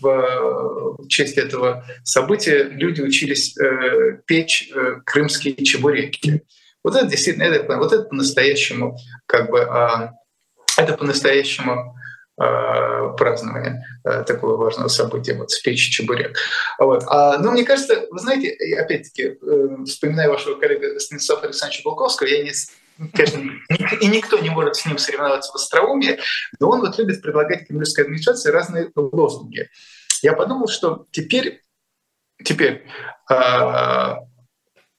[0.00, 6.42] в честь этого события люди учились э, печь э, крымские чебуреки.
[6.82, 10.12] Вот это действительно, это, вот это по-настоящему, как бы, а,
[10.76, 11.94] это по-настоящему
[12.36, 16.36] а, празднование э, такого важного события, вот спечь чебурек.
[16.78, 17.04] Вот.
[17.06, 19.38] А, но мне кажется, вы знаете, опять-таки,
[19.86, 22.50] вспоминая вашего коллегу Станислава Александровича Булковского, я не
[23.14, 23.40] конечно,
[24.00, 26.18] и никто не может с ним соревноваться в остроумии,
[26.60, 29.68] но он вот любит предлагать кремлевской администрации разные лозунги.
[30.22, 31.62] Я подумал, что теперь,
[32.44, 32.86] теперь
[33.30, 34.14] э,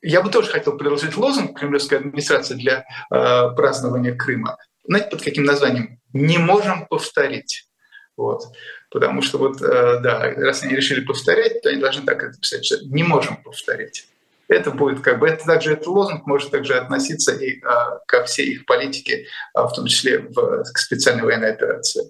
[0.01, 4.57] я бы тоже хотел предложить лозунг кремлевской администрации для э, празднования Крыма.
[4.85, 5.99] Знаете, под каким названием?
[6.11, 7.67] «Не можем повторить».
[8.15, 8.43] Вот.
[8.91, 12.65] Потому что вот, э, да, раз они решили повторять, то они должны так это писать,
[12.65, 14.07] что «не можем повторить»
[14.53, 18.53] это будет как бы, это также этот лозунг может также относиться и а, ко всей
[18.53, 22.09] их политике, а, в том числе в, к специальной военной операции.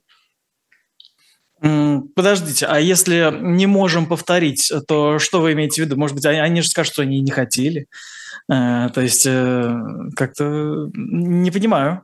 [2.15, 5.95] Подождите, а если не можем повторить, то что вы имеете в виду?
[5.95, 7.88] Может быть, они, они же скажут, что они не хотели.
[8.51, 9.74] Э, то есть э,
[10.15, 12.03] как-то не понимаю.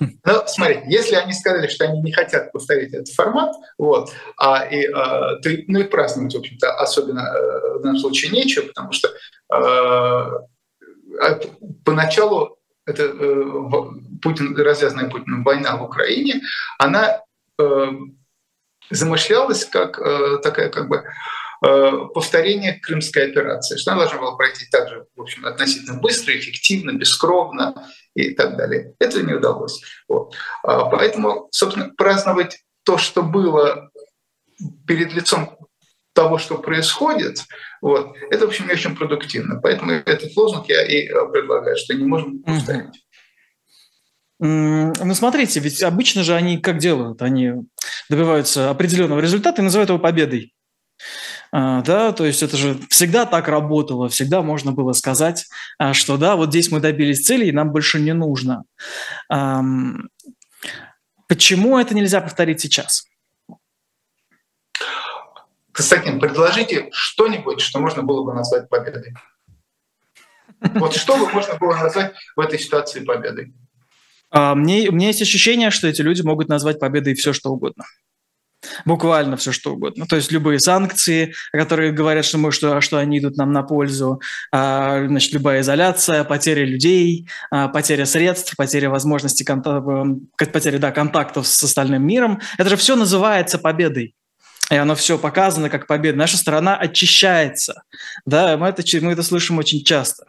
[0.00, 4.86] Ну, смотри, если они сказали, что они не хотят повторить этот формат, вот, а, и,
[4.86, 9.08] а, то, ну и праздновать, в общем-то, особенно э, в данном случае нечего, потому что
[11.20, 11.40] а
[11.84, 13.44] поначалу это э,
[14.22, 16.40] Путин, развязанная Путиным война в Украине,
[16.78, 17.20] она
[17.60, 17.90] э,
[18.90, 21.04] замышлялась как э, такая как бы
[21.62, 27.86] повторение крымской операции, что она должна была пройти также, в общем, относительно быстро, эффективно, бескровно
[28.14, 28.94] и так далее.
[28.98, 29.80] Это не удалось.
[30.08, 30.34] Вот.
[30.64, 33.90] А, поэтому, собственно, праздновать то, что было
[34.88, 35.56] перед лицом
[36.14, 37.44] того, что происходит,
[37.80, 39.60] вот, это, в общем, не очень продуктивно.
[39.60, 43.06] Поэтому этот лозунг я и предлагаю, что не можем повторить.
[44.40, 47.22] Ну, смотрите, ведь обычно же они как делают?
[47.22, 47.52] Они
[48.10, 50.52] добиваются определенного результата и называют его победой.
[51.52, 55.46] А, да, то есть это же всегда так работало, всегда можно было сказать,
[55.78, 58.64] а, что да, вот здесь мы добились цели, и нам больше не нужно.
[61.28, 63.06] Почему это нельзя повторить сейчас?
[65.72, 69.14] Константин, предложите что-нибудь, что можно было бы назвать победой.
[70.60, 73.52] Вот что бы можно было назвать в этой ситуации победой?
[74.30, 77.84] А, мне, у меня есть ощущение, что эти люди могут назвать победой все, что угодно.
[78.84, 80.06] Буквально все, что угодно.
[80.06, 84.20] То есть любые санкции, которые говорят, что, мы, что, что они идут нам на пользу,
[84.50, 91.62] а, значит, любая изоляция, потеря людей, а, потеря средств, потеря возможности, потеря да, контактов с
[91.62, 92.40] остальным миром.
[92.58, 94.14] Это же все называется победой.
[94.70, 96.16] И оно все показано как победа.
[96.16, 97.82] Наша страна очищается.
[98.24, 100.26] Да, мы это, мы это слышим очень часто.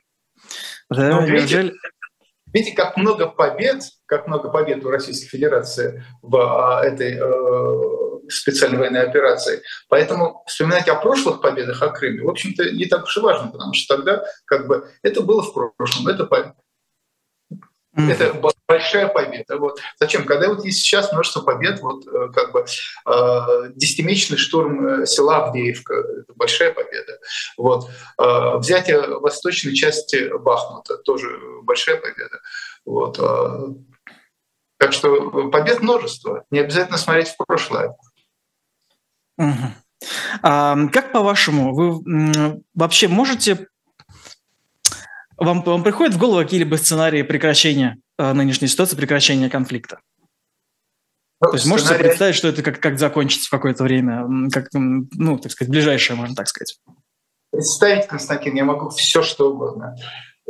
[0.90, 1.68] Да, ну, неужели...
[1.68, 1.78] видите,
[2.54, 8.03] Видите, как много побед, как много побед у Российской Федерации в а, этой э,
[8.34, 9.62] специальной военной операции.
[9.90, 13.74] Поэтому вспоминать о прошлых победах о Крыме, в общем-то, не так уж и важно, потому
[13.74, 16.26] что тогда как бы это было в прошлом, это
[17.96, 18.12] Mm-hmm.
[18.12, 19.58] Это большая победа.
[19.58, 19.80] Вот.
[20.00, 20.26] Зачем?
[20.26, 22.66] Когда вот есть сейчас множество побед, вот э, как бы
[23.06, 27.20] э, десятимесячный штурм э, села Авдеевка, это большая победа.
[27.56, 27.88] Вот.
[28.20, 32.42] Э, взятие восточной части Бахмута, тоже большая победа.
[32.84, 33.20] Вот.
[33.20, 33.76] Э,
[34.80, 36.46] так что побед множество.
[36.50, 37.96] Не обязательно смотреть в прошлое.
[39.38, 39.74] Угу.
[40.42, 43.68] А, как по-вашему, вы вообще можете
[45.38, 50.00] вам, вам приходят в голову какие-либо сценарии прекращения э, нынешней ситуации, прекращения конфликта?
[51.42, 51.84] Ну, То есть сценарий...
[51.84, 56.16] можете представить, что это как, как закончится в какое-то время, как, ну, так сказать, ближайшее,
[56.16, 56.80] можно так сказать?
[57.52, 59.96] Представить, Константин, я могу все, что угодно.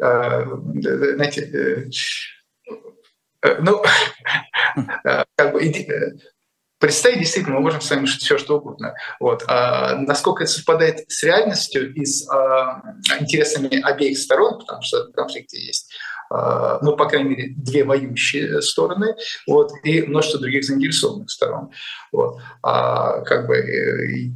[0.02, 1.90] Э, знаете,
[3.42, 3.84] э, ну,
[5.36, 5.66] как бы
[6.84, 8.94] Представить действительно мы можем с вами все что угодно.
[9.22, 9.46] Вот.
[9.48, 12.82] А насколько это совпадает с реальностью и с а,
[13.22, 15.94] интересами обеих сторон, потому что в конфликте есть
[16.30, 19.16] а, ну, по крайней мере, две воюющие стороны,
[19.48, 21.72] вот, и множество других заинтересованных сторон.
[22.12, 22.42] Вот.
[22.62, 24.32] А, как бы э,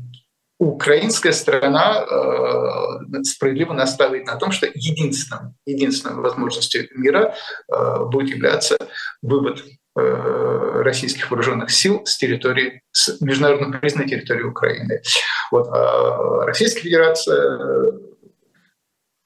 [0.58, 7.36] украинская сторона э, справедливо настаивает на том, что единственным, единственной возможностью мира
[7.70, 8.78] э, будет являться
[9.22, 9.66] вывод
[9.98, 15.02] российских вооруженных сил с территории, с международно признанной территории Украины.
[15.52, 15.68] Вот.
[15.70, 17.93] А Российская Федерация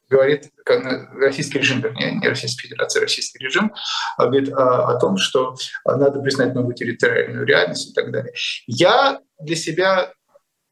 [0.10, 0.50] говорит,
[1.16, 3.74] российский режим, вернее, не Российская Федерация, а российский режим,
[4.18, 5.56] а говорит о, о том, что
[5.86, 8.34] надо признать новую территориальную реальность и так далее.
[8.68, 10.12] Я для себя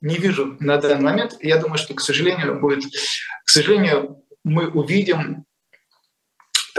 [0.02, 2.84] не вижу на данный момент, я думаю, что, к сожалению, будет,
[3.46, 5.46] к сожалению, мы увидим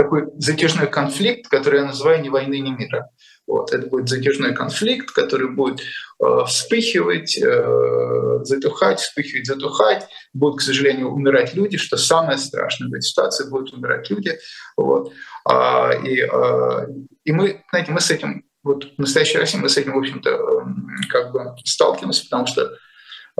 [0.02, 3.10] такой затяжной конфликт, который я называю «ни войны, ни мира».
[3.46, 3.72] Вот.
[3.72, 10.06] Это будет затяжной конфликт, который будет э, вспыхивать, э, затухать, вспыхивать, затухать.
[10.32, 14.38] Будут, к сожалению, умирать люди, что самое страшное в этой ситуации, будут умирать люди.
[14.76, 15.12] Вот.
[15.44, 16.86] А, и, а,
[17.24, 20.64] и мы, знаете, мы с этим, вот в настоящей России мы с этим, в общем-то,
[21.08, 22.70] как бы сталкиваемся, потому что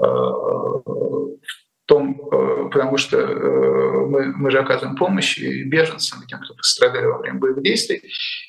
[0.03, 1.31] э,
[1.85, 7.05] том, э, потому что э, мы, мы же оказываем помощь беженцам, и тем, кто пострадали
[7.05, 8.01] во время боевых действий.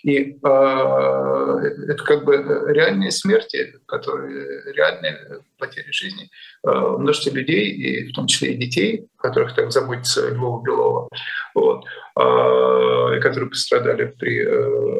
[0.02, 2.36] И э, это как бы
[2.68, 6.30] реальные смерти, которые реальные потери жизни
[6.64, 11.08] множество людей, и в том числе и детей, которых так заботится Львова Белова,
[11.54, 14.44] вот, которые пострадали при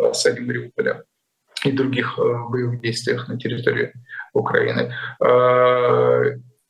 [0.09, 1.05] осаде Мариуполя
[1.65, 3.93] и других боевых действиях на территории
[4.33, 4.93] Украины.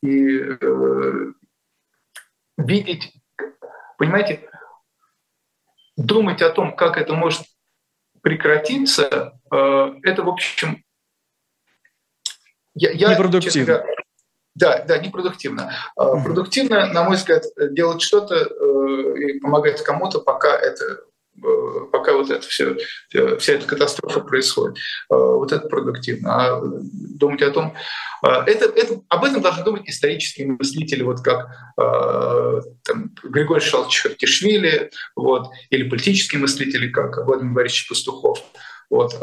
[0.03, 0.57] И
[2.65, 3.13] видеть,
[3.99, 4.49] понимаете,
[5.97, 7.43] думать о том, как это может
[8.23, 10.85] прекратиться, э, это, в общем,
[12.75, 13.65] я, я непродуктивно.
[13.67, 13.87] Говоря,
[14.55, 15.73] да, да, непродуктивно.
[15.99, 16.25] Mm-hmm.
[16.25, 21.05] Продуктивно, на мой взгляд, делать что-то э, и помогать кому-то, пока это
[21.91, 22.77] пока вот это все,
[23.15, 24.77] э, вся эта катастрофа происходит.
[25.11, 26.35] Э, вот это продуктивно.
[26.35, 27.75] А думать о том,
[28.23, 35.49] это, это, об этом должны думать исторические мыслители, вот как там, Григорий Шалч Хартишвили, вот,
[35.71, 38.39] или политические мыслители, как Владимир Борисович Пастухов.
[38.91, 39.15] Вот.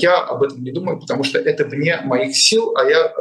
[0.00, 3.12] Я об этом не думаю, потому что это вне моих сил, а я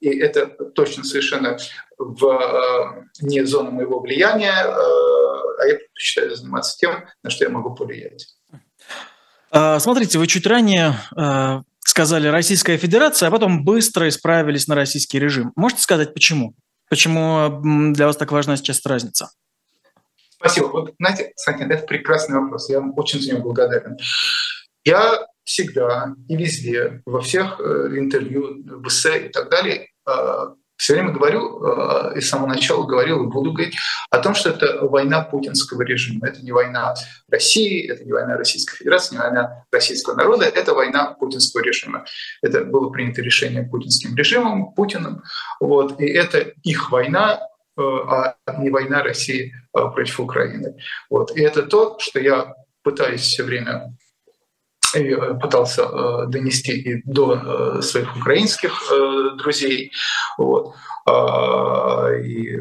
[0.00, 1.58] и это точно совершенно
[1.98, 4.64] вне зоны моего влияния,
[5.60, 8.26] а я предпочитаю заниматься тем, на что я могу повлиять.
[9.52, 10.94] Смотрите, вы чуть ранее
[11.80, 15.52] сказали Российская Федерация, а потом быстро исправились на российский режим.
[15.56, 16.54] Можете сказать, почему?
[16.88, 19.30] Почему для вас так важна сейчас разница?
[20.30, 20.66] Спасибо.
[20.66, 22.70] Вот, знаете, Саня, это прекрасный вопрос.
[22.70, 23.98] Я вам очень за него благодарен.
[24.84, 30.46] Я всегда и везде, во всех э, интервью, в эссе и так далее, э,
[30.80, 33.76] все время говорю, э, и с самого начала говорил и буду говорить
[34.08, 36.28] о том, что это война путинского режима.
[36.28, 36.94] Это не война
[37.28, 42.06] России, это не война Российской Федерации, не война российского народа, это война путинского режима.
[42.40, 45.22] Это было принято решение путинским режимом, Путиным.
[45.60, 47.40] Вот, и это их война,
[47.76, 50.78] э, а не война России э, против Украины.
[51.10, 51.36] Вот.
[51.36, 53.94] И это то, что я пытаюсь все время
[55.40, 58.92] пытался э, донести и до э, своих украинских
[59.36, 59.92] друзей,
[60.38, 60.74] вот,
[61.06, 62.58] а, и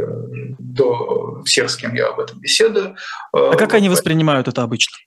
[0.57, 2.95] до всех, с кем я об этом беседую.
[3.33, 4.97] А как они воспринимают это обычно?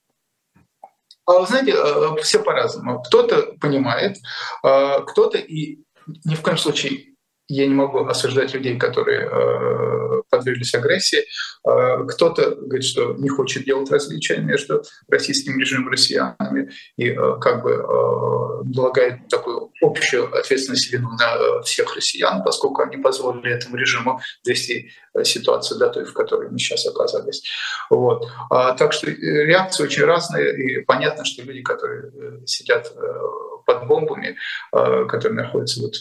[1.27, 1.75] А, знаете,
[2.23, 3.03] все по-разному.
[3.03, 4.17] Кто-то понимает,
[4.63, 5.79] кто-то и
[6.25, 7.12] ни в коем случае
[7.49, 11.25] я не могу осуждать людей, которые э, подверглись агрессии.
[11.67, 17.37] Э, кто-то говорит, что не хочет делать различия между российским режимом и россиянами и э,
[17.41, 23.53] как бы э, налагает такую общую ответственность вину на э, всех россиян, поскольку они позволили
[23.53, 27.43] этому режиму довести э, ситуацию до той, в которой мы сейчас оказались.
[27.91, 28.29] Вот.
[28.51, 32.13] А, так что э, реакции очень разные, и понятно, что люди, которые
[32.47, 32.93] сидят
[33.67, 34.37] под бомбами,
[34.71, 35.95] которые находятся вот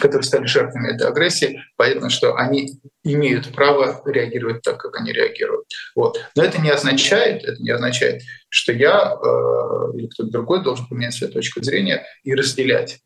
[0.00, 5.66] которые стали жертвами этой агрессии, понятно, что они имеют право реагировать так, как они реагируют.
[5.94, 6.18] Вот.
[6.36, 11.14] Но это не означает, это не означает, что я э, или кто-то другой должен поменять
[11.14, 13.00] свою точку зрения и разделять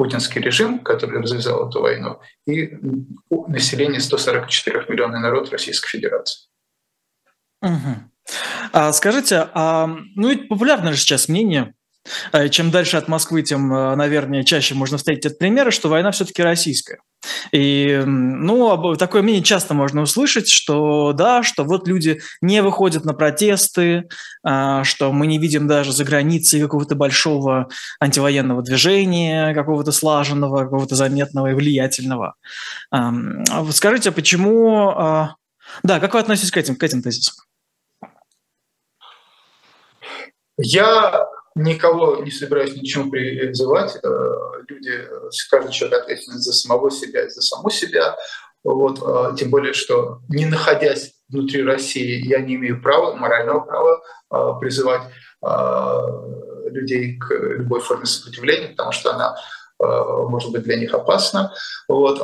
[0.00, 2.72] путинский режим, который развязал эту войну, и
[3.48, 6.48] население 144 миллионов народ Российской Федерации.
[7.60, 8.10] Угу.
[8.72, 11.74] А скажите, а, ну ведь популярно же сейчас мнение,
[12.50, 16.42] чем дальше от Москвы, тем, э, наверное, чаще можно встретить этот пример, что война все-таки
[16.42, 17.00] российская.
[17.52, 23.12] И, ну, такое мнение часто можно услышать, что да, что вот люди не выходят на
[23.12, 24.08] протесты,
[24.42, 27.68] а, что мы не видим даже за границей какого-то большого
[28.00, 32.34] антивоенного движения, какого-то слаженного, какого-то заметного и влиятельного.
[33.72, 34.88] Скажите, почему...
[34.88, 35.36] А,
[35.82, 37.34] да, как вы относитесь к этим, к этим тезисам?
[40.56, 43.98] Я никого не собираюсь ничему призывать.
[44.02, 44.08] Э,
[44.68, 45.08] люди,
[45.50, 48.16] каждый человек ответственен за самого себя за саму себя.
[48.62, 54.02] Вот, э, тем более, что не находясь внутри России, я не имею права, морального права
[54.32, 55.02] э, призывать
[56.66, 59.36] людей к любой форме сопротивления, потому что она
[59.80, 61.52] может быть для них опасна.
[61.88, 62.18] Вот,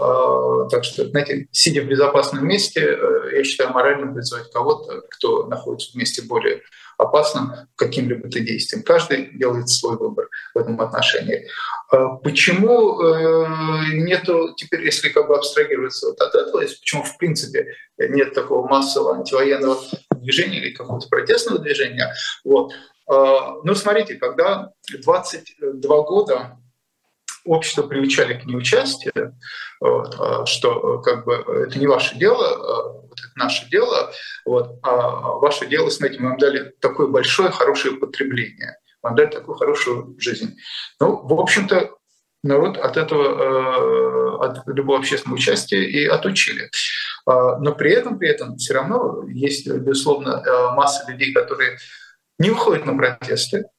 [0.71, 2.99] так что, знаете, сидя в безопасном месте,
[3.33, 6.63] я считаю моральным призывать кого-то, кто находится в месте более
[6.99, 8.83] опасным каким-либо то действием.
[8.83, 11.49] Каждый делает свой выбор в этом отношении.
[11.91, 13.47] А почему э,
[13.95, 19.17] нету теперь, если как бы абстрагироваться вот от этого, почему в принципе нет такого массового
[19.17, 19.79] антивоенного
[20.17, 22.13] движения или какого-то протестного движения?
[22.45, 22.73] Вот.
[23.09, 26.59] А, ну, смотрите, когда 22 года
[27.47, 29.37] общество приучали к неучастию,
[29.81, 34.13] вот, а, что как бы это не ваше дело, вот это наше дело,
[34.45, 34.99] вот, а
[35.39, 40.57] ваше дело, смотрите, мы вам дали такое большое, хорошее потребление, вам дали такую хорошую жизнь.
[41.01, 41.97] Ну, в общем-то,
[42.47, 46.71] народ от этого, э, от любого общественного участия и отучили.
[47.27, 51.79] А, но при этом, при этом все равно есть, безусловно, э, масса людей, которые
[52.39, 53.76] не выходят на протесты, а,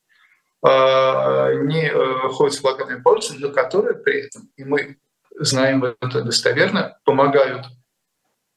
[0.63, 4.97] не э, ходят с плакатами по улице, но которые при этом, и мы
[5.39, 7.65] знаем это достоверно, помогают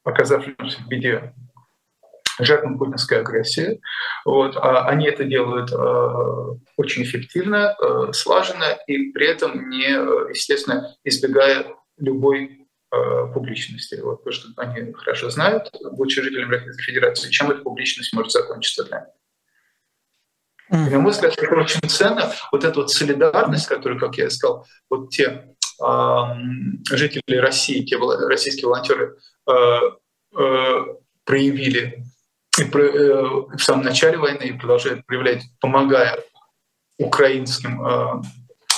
[0.04, 1.34] оказавшимся в беде
[2.38, 3.80] жертвам путинской агрессии.
[4.24, 4.56] Вот.
[4.56, 9.88] А они это делают э, очень эффективно, э, слаженно и при этом не,
[10.30, 11.66] естественно, избегая
[11.98, 14.00] любой э, публичности.
[14.02, 18.84] Вот, потому что они хорошо знают, будучи жителями Российской Федерации, чем эта публичность может закончиться
[18.84, 19.08] для них.
[20.70, 20.90] Mm-hmm.
[20.90, 22.32] На мой взгляд, это очень ценно.
[22.52, 26.22] Вот эта вот солидарность, которую, как я сказал, вот те э,
[26.90, 27.96] жители России, те
[28.28, 29.16] российские волонтеры
[29.48, 29.52] э,
[30.38, 30.84] э,
[31.24, 32.04] проявили
[32.58, 33.22] и про, э,
[33.56, 36.22] в самом начале войны и продолжают проявлять, помогая
[36.98, 38.22] украинским э,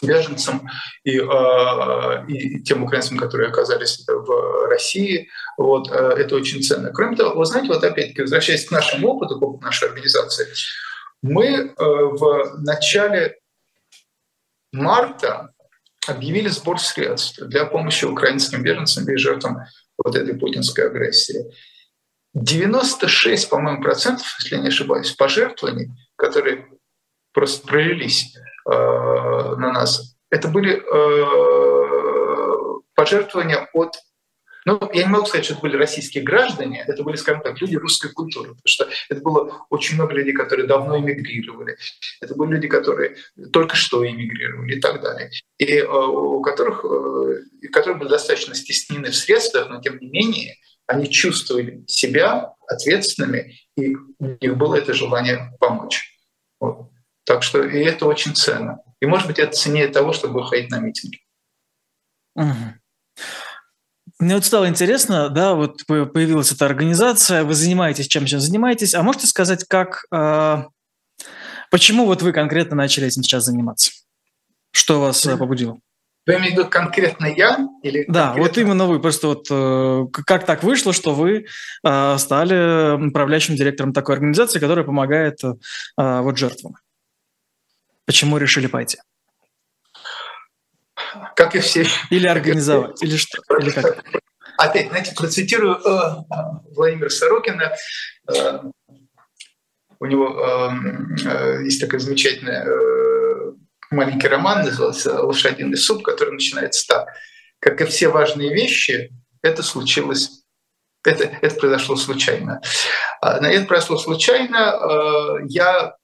[0.02, 0.68] беженцам
[1.04, 5.28] и, э, и тем украинцам, которые оказались в России.
[5.58, 6.90] Вот, э, это очень ценно.
[6.90, 10.46] Кроме того, вы знаете, вот опять-таки, возвращаясь к нашему опыту, к опыту нашей организации,
[11.22, 13.38] мы в начале
[14.72, 15.52] марта
[16.08, 19.58] объявили сбор средств для помощи украинским беженцам и жертвам
[19.98, 21.52] вот этой путинской агрессии.
[22.34, 26.66] 96, по-моему, процентов, если не ошибаюсь, пожертвований, которые
[27.32, 30.82] просто пролились э, на нас, это были э,
[32.94, 33.96] пожертвования от
[34.64, 37.76] ну, я не могу сказать, что это были российские граждане, это были, скажем так, люди
[37.76, 41.76] русской культуры, потому что это было очень много людей, которые давно эмигрировали,
[42.20, 43.16] это были люди, которые
[43.52, 49.10] только что эмигрировали и так далее, и э, у которых, э, которые были достаточно стеснены
[49.10, 50.56] в средствах, но тем не менее
[50.86, 56.18] они чувствовали себя ответственными, и у них было это желание помочь.
[56.60, 56.90] Вот.
[57.24, 58.80] Так что и это очень ценно.
[59.00, 61.18] И, может быть, это ценнее того, чтобы ходить на митинги.
[62.34, 62.81] Угу.
[64.18, 69.02] Мне вот стало интересно, да, вот появилась эта организация, вы занимаетесь чем сейчас занимаетесь, а
[69.02, 70.64] можете сказать, как, э,
[71.70, 73.90] почему вот вы конкретно начали этим сейчас заниматься?
[74.70, 75.78] Что вас э, побудило?
[76.24, 77.66] Вы имеете в виду конкретно я?
[77.82, 78.42] Или да, конкретно...
[78.42, 79.00] вот именно вы.
[79.00, 81.46] Просто вот э, как так вышло, что вы
[81.84, 85.52] э, стали управляющим директором такой организации, которая помогает э,
[85.96, 86.76] вот жертвам?
[88.06, 88.98] Почему решили пойти?
[91.36, 91.86] Как и все.
[92.10, 93.42] Или организовать, или что?
[93.58, 94.04] Или как?
[94.58, 96.24] Опять, знаете, процитирую э,
[96.74, 97.72] Владимира Сорокина.
[98.28, 98.60] Э,
[99.98, 100.70] у него
[101.24, 103.52] э, есть такой замечательный э,
[103.90, 107.08] маленький роман, называется «Лошадиный суп», который начинается так.
[107.60, 109.10] Как и все важные вещи,
[109.42, 110.42] это случилось
[111.04, 112.60] это, это произошло случайно.
[113.20, 115.40] А, это произошло случайно.
[115.48, 115.96] Я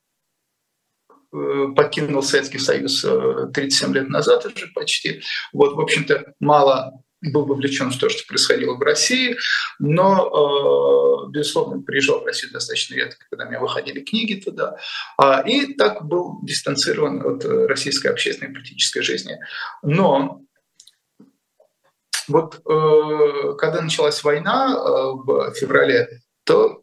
[1.30, 3.04] покинул Советский Союз
[3.52, 5.22] 37 э, лет назад уже почти.
[5.52, 9.36] Вот, в общем-то, мало был вовлечен в то, что происходило в России,
[9.78, 14.76] но, э, безусловно, приезжал в Россию достаточно редко, когда у меня выходили книги туда.
[15.18, 19.36] А, и так был дистанцирован от российской общественной и политической жизни.
[19.82, 20.42] Но
[22.28, 26.82] вот когда началась война в феврале, то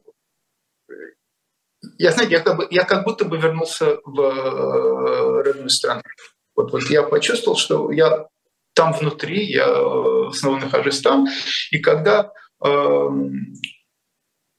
[1.98, 6.02] я, знаете, я как, бы, я как будто бы вернулся в э, родную страну.
[6.56, 8.28] Вот, вот я почувствовал, что я
[8.74, 11.28] там внутри, я э, снова нахожусь там.
[11.72, 12.32] И когда
[12.64, 13.10] э,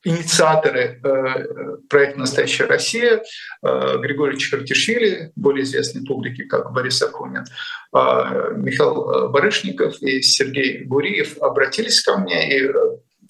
[0.04, 3.22] инициаторы э, проекта «Настоящая Россия»,
[3.62, 11.38] э, Григорий Чикартишвили, более известный публике, как Борис Акунин, э, Михаил Барышников и Сергей Гуриев
[11.42, 12.70] обратились ко мне и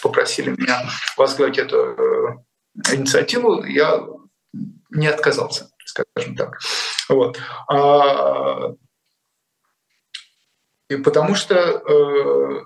[0.00, 0.82] попросили меня
[1.16, 2.44] возглавить эту
[2.92, 4.04] инициативу, я
[4.90, 6.58] не отказался, скажем так.
[7.08, 7.38] Вот.
[7.68, 8.74] А,
[10.88, 12.64] и потому что, э,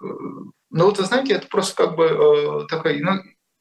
[0.71, 3.13] ну вот вы знаете, это просто как бы э, такой, ну,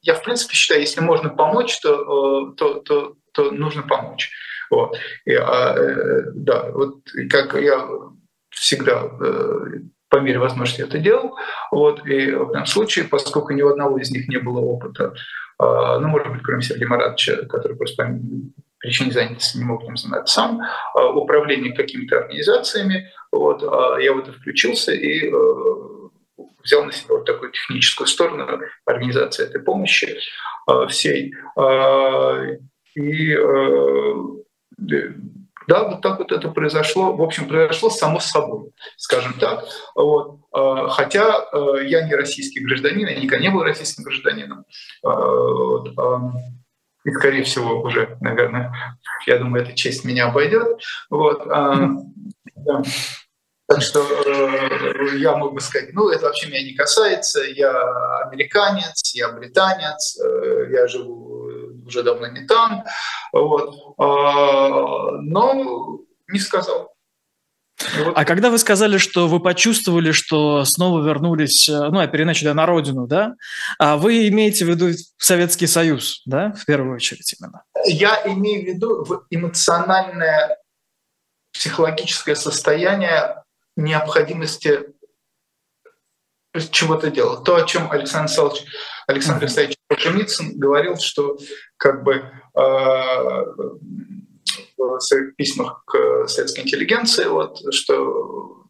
[0.02, 4.30] я в принципе считаю, если можно помочь, то, э, то, то, то нужно помочь.
[4.70, 4.96] Вот.
[5.24, 5.74] И, а,
[6.34, 7.88] да, вот как я
[8.50, 9.10] всегда
[10.10, 11.36] по мере возможности это делал.
[11.70, 12.06] Вот.
[12.06, 15.14] И в данном случае, поскольку ни у одного из них не было опыта
[15.98, 18.12] ну, может быть, кроме Сергея Маратовича, который просто по
[18.78, 20.60] причине занятости не мог этим заниматься сам,
[20.94, 23.10] а, управление какими-то организациями.
[23.30, 25.32] Вот, а я в это включился и э,
[26.64, 28.46] взял на себя вот такую техническую сторону
[28.86, 30.18] организации этой помощи
[30.88, 31.34] всей.
[32.94, 34.14] И э,
[35.66, 37.14] да, вот так вот это произошло.
[37.14, 39.64] В общем, произошло само собой, скажем так.
[39.94, 40.40] Вот.
[40.52, 44.64] А, хотя э, я не российский гражданин, я никогда не был российским гражданином.
[45.04, 45.98] А, вот.
[45.98, 46.32] А,
[47.04, 48.72] и, скорее всего, уже, наверное,
[49.26, 50.80] я думаю, эта честь меня обойдет.
[51.08, 51.46] Вот.
[52.62, 52.82] Да.
[53.70, 57.70] Так что э, я мог бы сказать, ну, это вообще меня не касается, я
[58.26, 61.39] американец, я британец, э, я живу
[61.90, 62.84] уже давно не там,
[63.32, 63.94] вот.
[63.98, 66.94] А, но не сказал.
[67.98, 68.12] Вот.
[68.14, 72.54] А когда вы сказали, что вы почувствовали, что снова вернулись, э, ну, опять иначе, да,
[72.54, 73.34] на родину, да,
[73.78, 77.62] а вы имеете в виду Советский Союз, да, в первую очередь именно?
[77.86, 80.58] Я имею в виду эмоциональное,
[81.52, 83.42] психологическое состояние
[83.76, 84.80] необходимости
[86.70, 87.44] чего-то делать.
[87.44, 88.64] То, о чем Александр Александрович,
[89.06, 91.38] Александр Александрович Солженицын говорил, что
[91.76, 92.60] как бы э,
[94.76, 98.66] в своих письмах к советской интеллигенции, вот, что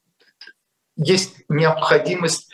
[0.97, 2.51] есть необходимость,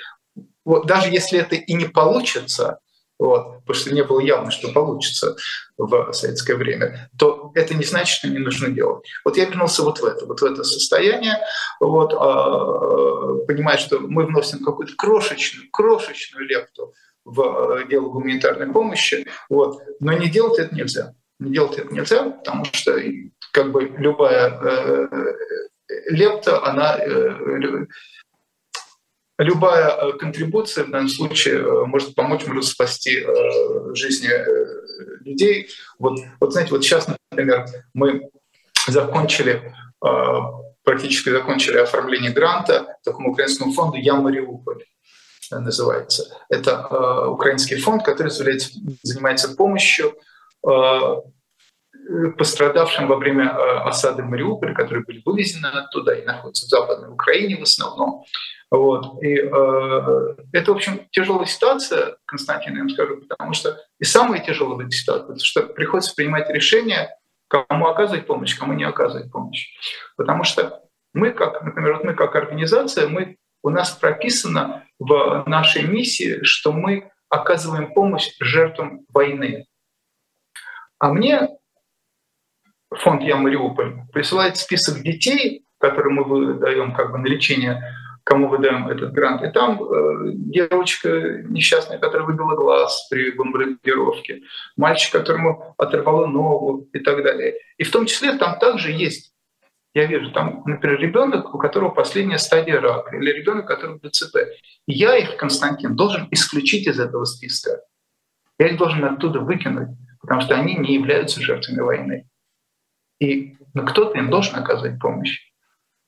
[0.65, 2.81] вот, даже если это и не получится,
[3.19, 5.37] вот, потому что не было явно, что получится
[5.79, 9.07] в советское время, то это не значит, что не нужно делать.
[9.25, 11.39] Вот я вернулся вот в это, вот в это состояние,
[11.81, 16.93] вот, э, понимая, что мы вносим какую-то крошечную, крошечную лепту
[17.27, 21.15] в дело гуманитарной помощи, вот, но не делать это нельзя.
[21.39, 22.99] Не делать это нельзя, потому что
[23.53, 25.09] как бы любая э,
[26.09, 27.87] лепта, она э,
[29.39, 34.31] любая э, контрибуция в данном случае э, может помочь, может спасти э, жизни
[35.25, 35.69] людей.
[35.99, 38.31] Вот, вот знаете, вот сейчас, например, мы
[38.89, 39.75] закончили
[40.85, 44.85] практически закончили оформление гранта такому украинскому фонду «Я Мариуполь»
[45.51, 46.25] называется.
[46.49, 48.31] Это украинский фонд, который
[49.03, 50.15] занимается помощью
[52.39, 53.51] пострадавшим во время
[53.85, 58.25] осады Мариуполя, которые были вывезены оттуда и находятся в Западной Украине в основном.
[58.71, 59.23] Вот.
[59.23, 64.45] И э, это, в общем, тяжелая ситуация, Константин, я вам скажу, потому что и самая
[64.45, 67.17] тяжелая ситуации, потому что приходится принимать решение,
[67.49, 69.69] кому оказывать помощь, кому не оказывать помощь.
[70.17, 70.83] Потому что
[71.13, 76.73] мы, как, например, вот мы как организация, мы, у нас прописано в нашей миссии, что
[76.73, 79.67] мы оказываем помощь жертвам войны.
[80.99, 81.49] А мне
[82.91, 87.83] фонд «Я Мариуполь» присылает список детей, которые мы выдаем как бы на лечение
[88.27, 89.45] кому выдаем этот грант.
[89.45, 94.43] И там э, девочка несчастная, которая выбила глаз при бомбардировке,
[94.77, 97.55] мальчик, которому оторвало ногу и так далее.
[97.79, 99.33] И в том числе там также есть,
[99.97, 104.37] я вижу, там, например, ребенок, у которого последняя стадия рака, или ребенок, который ДЦП.
[104.87, 107.81] И я их, Константин, должен исключить из этого списка.
[108.59, 109.89] Я их должен оттуда выкинуть,
[110.21, 112.29] потому что они не являются жертвами войны.
[113.21, 115.51] И ну, кто-то им должен оказывать помощь.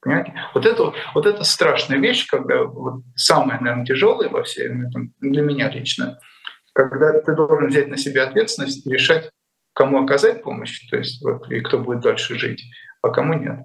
[0.02, 0.34] Понимаете?
[0.52, 5.40] Вот это, вот это страшная вещь, когда вот самая, наверное, тяжелая во всем этом, для
[5.40, 6.18] меня лично,
[6.74, 9.30] когда ты должен взять на себя ответственность и решать,
[9.78, 12.64] кому оказать помощь, то есть вот, и кто будет дальше жить,
[13.00, 13.60] а кому нет.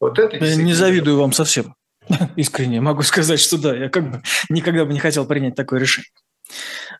[0.00, 1.76] Вот это я не завидую вам совсем.
[2.36, 6.10] Искренне могу сказать, что да, я как бы никогда бы не хотел принять такое решение.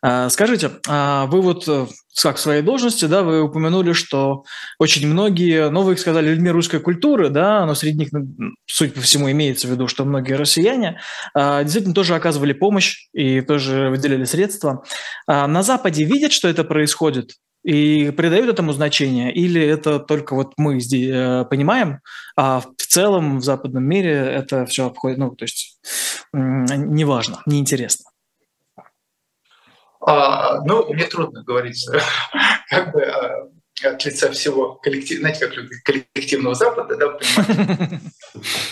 [0.00, 1.86] А, скажите, а вы вот э,
[2.22, 4.44] как в своей должности, да, вы упомянули, что
[4.78, 8.10] очень многие, ну, вы сказали, людьми русской культуры, да, но среди них,
[8.66, 11.00] судя по всему, имеется в виду, что многие россияне
[11.34, 14.84] а, действительно тоже оказывали помощь и тоже выделяли средства.
[15.26, 17.32] На Западе видят, что это происходит,
[17.62, 22.00] и придают этому значение, или это только вот мы здесь э, понимаем,
[22.36, 25.78] а в целом в западном мире это все обходит, ну, то есть
[26.32, 28.10] неважно, неинтересно.
[30.04, 31.86] А, ну, мне трудно говорить
[32.70, 33.48] как бы а,
[33.84, 35.54] от лица всего коллектива, знаете, как
[35.84, 36.96] коллективного Запада,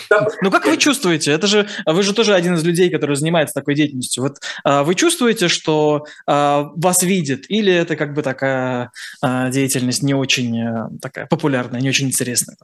[0.09, 1.31] да, Ну как вы чувствуете?
[1.31, 4.23] Это же вы же тоже один из людей, который занимается такой деятельностью.
[4.23, 8.91] Вот а, вы чувствуете, что а, вас видят, или это как бы такая
[9.21, 12.57] а, деятельность не очень а, такая популярная, не очень интересная?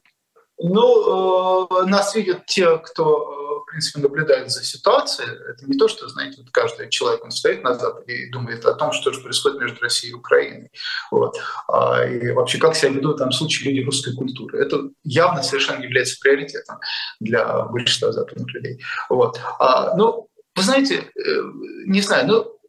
[0.60, 3.47] Ну, э, нас видят те, кто
[3.78, 5.30] принципе, наблюдает за ситуацией.
[5.30, 8.74] Это не то, что, знаете, вот каждый человек, он стоит на Западе и думает о
[8.74, 10.72] том, что же происходит между Россией и Украиной.
[11.12, 11.40] Вот.
[11.68, 14.60] А, и вообще, как себя ведут там случаи люди русской культуры.
[14.60, 16.80] Это явно совершенно является приоритетом
[17.20, 18.84] для большинства западных людей.
[19.10, 19.40] Вот.
[19.60, 21.42] А, ну, вы знаете, э,
[21.86, 22.60] не знаю, ну,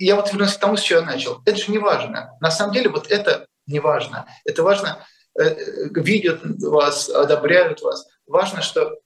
[0.00, 1.40] я вот вернусь к тому, с чего я начал.
[1.46, 2.32] Это же не важно.
[2.40, 4.26] На самом деле вот это не важно.
[4.44, 5.06] Это важно,
[5.38, 8.08] э, э, видят вас, одобряют вас.
[8.26, 8.98] Важно, что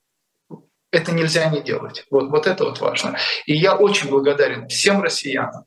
[0.91, 2.05] это нельзя не делать.
[2.09, 3.17] Вот, вот это вот важно.
[3.45, 5.65] И я очень благодарен всем россиянам,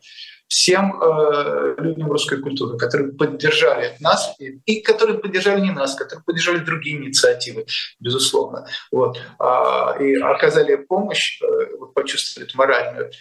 [0.49, 6.25] всем э, людям русской культуры, которые поддержали нас и, и которые поддержали не нас, которые
[6.25, 7.67] поддержали другие инициативы,
[8.01, 8.67] безусловно.
[8.91, 11.47] Вот, а, и оказали помощь, э,
[11.79, 13.13] вот, почувствовали моральную.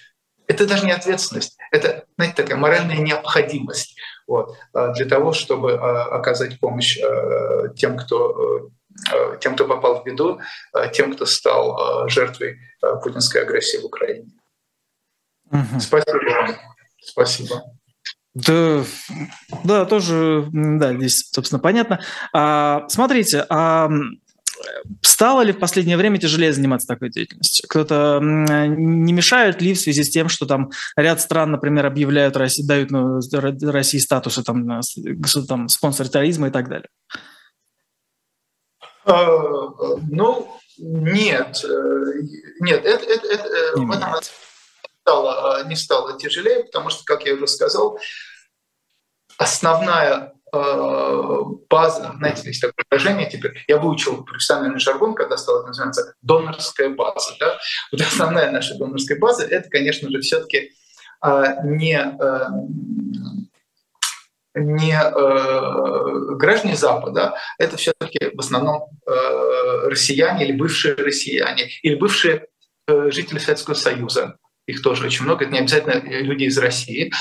[0.47, 3.95] Это даже не ответственность, это, знаете, такая моральная необходимость
[4.25, 8.69] вот, э, для того, чтобы э, оказать помощь э, тем, кто Э,
[9.41, 10.39] тем, кто попал в беду,
[10.75, 12.59] э, тем, кто стал э, жертвой
[13.03, 14.29] путинской агрессии в Украине.
[15.51, 15.79] Угу.
[15.79, 16.55] Спасибо вам.
[17.01, 17.63] Спасибо.
[18.35, 18.83] Да,
[19.63, 21.99] да, тоже, да, здесь, собственно, понятно.
[22.31, 23.89] А, смотрите, а
[25.01, 27.67] стало ли в последнее время тяжелее заниматься такой деятельностью?
[27.67, 32.91] Кто-то не мешает ли в связи с тем, что там ряд стран, например, объявляют, дают
[32.91, 33.19] ну,
[33.63, 34.81] России статусы там,
[35.47, 36.87] там спонсор терроризма и так далее?
[39.10, 39.70] А,
[40.07, 40.47] ну,
[40.78, 42.14] нет, э,
[42.60, 44.14] нет, это, это, это, э, в этом
[45.01, 47.99] стало, не стало тяжелее, потому что, как я уже сказал,
[49.38, 55.68] основная э, база, знаете, есть такое выражение теперь, я выучил профессиональный жаргон, когда стало это
[55.70, 57.34] называться донорская база.
[57.39, 57.57] Да?
[57.91, 60.72] Вот основная наша донорская база, это, конечно же, все-таки
[61.64, 61.99] не
[64.60, 72.47] не э, граждане Запада, это все-таки в основном э, россияне или бывшие россияне, или бывшие
[72.88, 74.38] э, жители Советского Союза,
[74.70, 75.45] их тоже очень много.
[75.45, 77.11] Это не обязательно люди из России.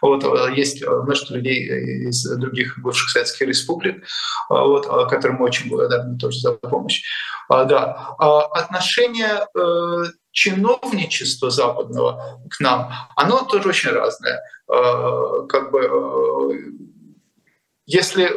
[0.00, 0.24] Вот,
[0.54, 4.04] есть множество людей из других бывших советских республик,
[4.48, 7.02] вот, которым мы очень благодарны тоже за помощь.
[7.48, 8.14] Да.
[8.52, 9.46] Отношение
[10.32, 14.40] чиновничества западного к нам, оно тоже очень разное.
[14.66, 16.60] Как бы,
[17.86, 18.30] если,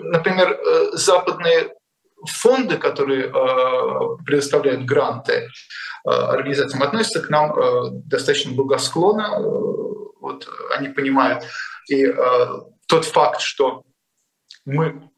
[0.00, 0.58] например,
[0.92, 1.76] западные
[2.24, 5.48] фонды, которые э, предоставляют гранты э,
[6.10, 9.38] организациям, относятся к нам э, достаточно благосклонно.
[10.20, 11.44] Вот, они понимают.
[11.88, 12.04] И
[12.88, 13.84] тот факт, что
[14.64, 15.08] мы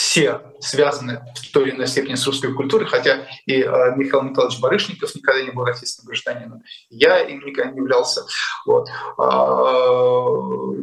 [0.00, 4.58] все связаны в той или иной степени с русской культурой, хотя и э, Михаил Николаевич
[4.60, 8.22] Барышников никогда не был российским гражданином, я им никогда не являлся.
[8.66, 8.88] Вот.
[9.18, 10.24] А,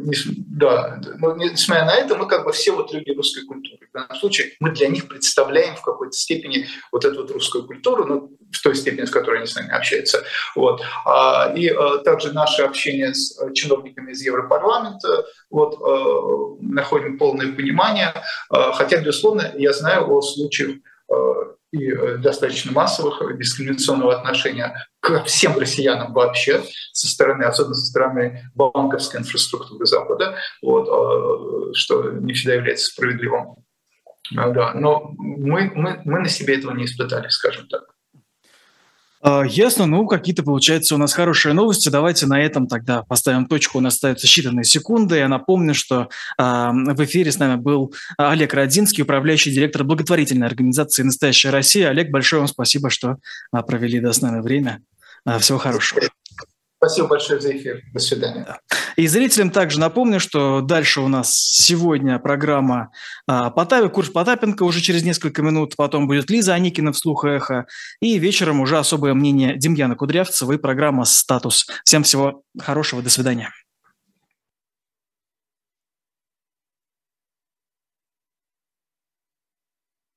[0.04, 0.14] не,
[0.48, 3.88] да, но несмотря на это, мы как бы все вот люди русской культуры.
[3.90, 8.04] В данном случае мы для них представляем в какой-то степени вот эту вот русскую культуру,
[8.04, 10.24] ну, в той степени, с которой они с нами общаются.
[10.54, 10.80] Вот.
[11.04, 18.12] А, и а, также наше общение с чиновниками из Европарламента, вот, а, находим полное понимание,
[18.50, 20.76] а, хотя, безусловно, я знаю о случаях
[21.10, 28.50] а, и достаточно массовых дискриминационного отношения к всем россиянам вообще со стороны, особенно со стороны
[28.54, 33.56] банковской инфраструктуры Запада, вот, что не всегда является справедливым.
[34.30, 37.84] Да, но мы, мы, мы на себе этого не испытали, скажем так.
[39.20, 41.88] А, ясно, ну какие-то, получается, у нас хорошие новости.
[41.88, 43.78] Давайте на этом тогда поставим точку.
[43.78, 45.16] У нас остаются считанные секунды.
[45.16, 46.08] Я напомню, что
[46.38, 51.90] э, в эфире с нами был Олег Родинский, управляющий директор благотворительной организации «Настоящая Россия».
[51.90, 53.16] Олег, большое вам спасибо, что
[53.52, 54.82] э, провели да, с нами время.
[55.40, 56.00] Всего хорошего.
[56.78, 57.82] Спасибо большое за эфир.
[57.92, 58.60] До свидания.
[58.96, 62.92] И зрителям также напомню, что дальше у нас сегодня программа
[63.26, 65.74] а, Потапи, курс Потапенко уже через несколько минут.
[65.76, 67.66] Потом будет Лиза Аникина вслух эхо.
[68.00, 71.66] И вечером уже особое мнение Демьяна Кудрявцева и программа «Статус».
[71.84, 73.02] Всем всего хорошего.
[73.02, 73.50] До свидания.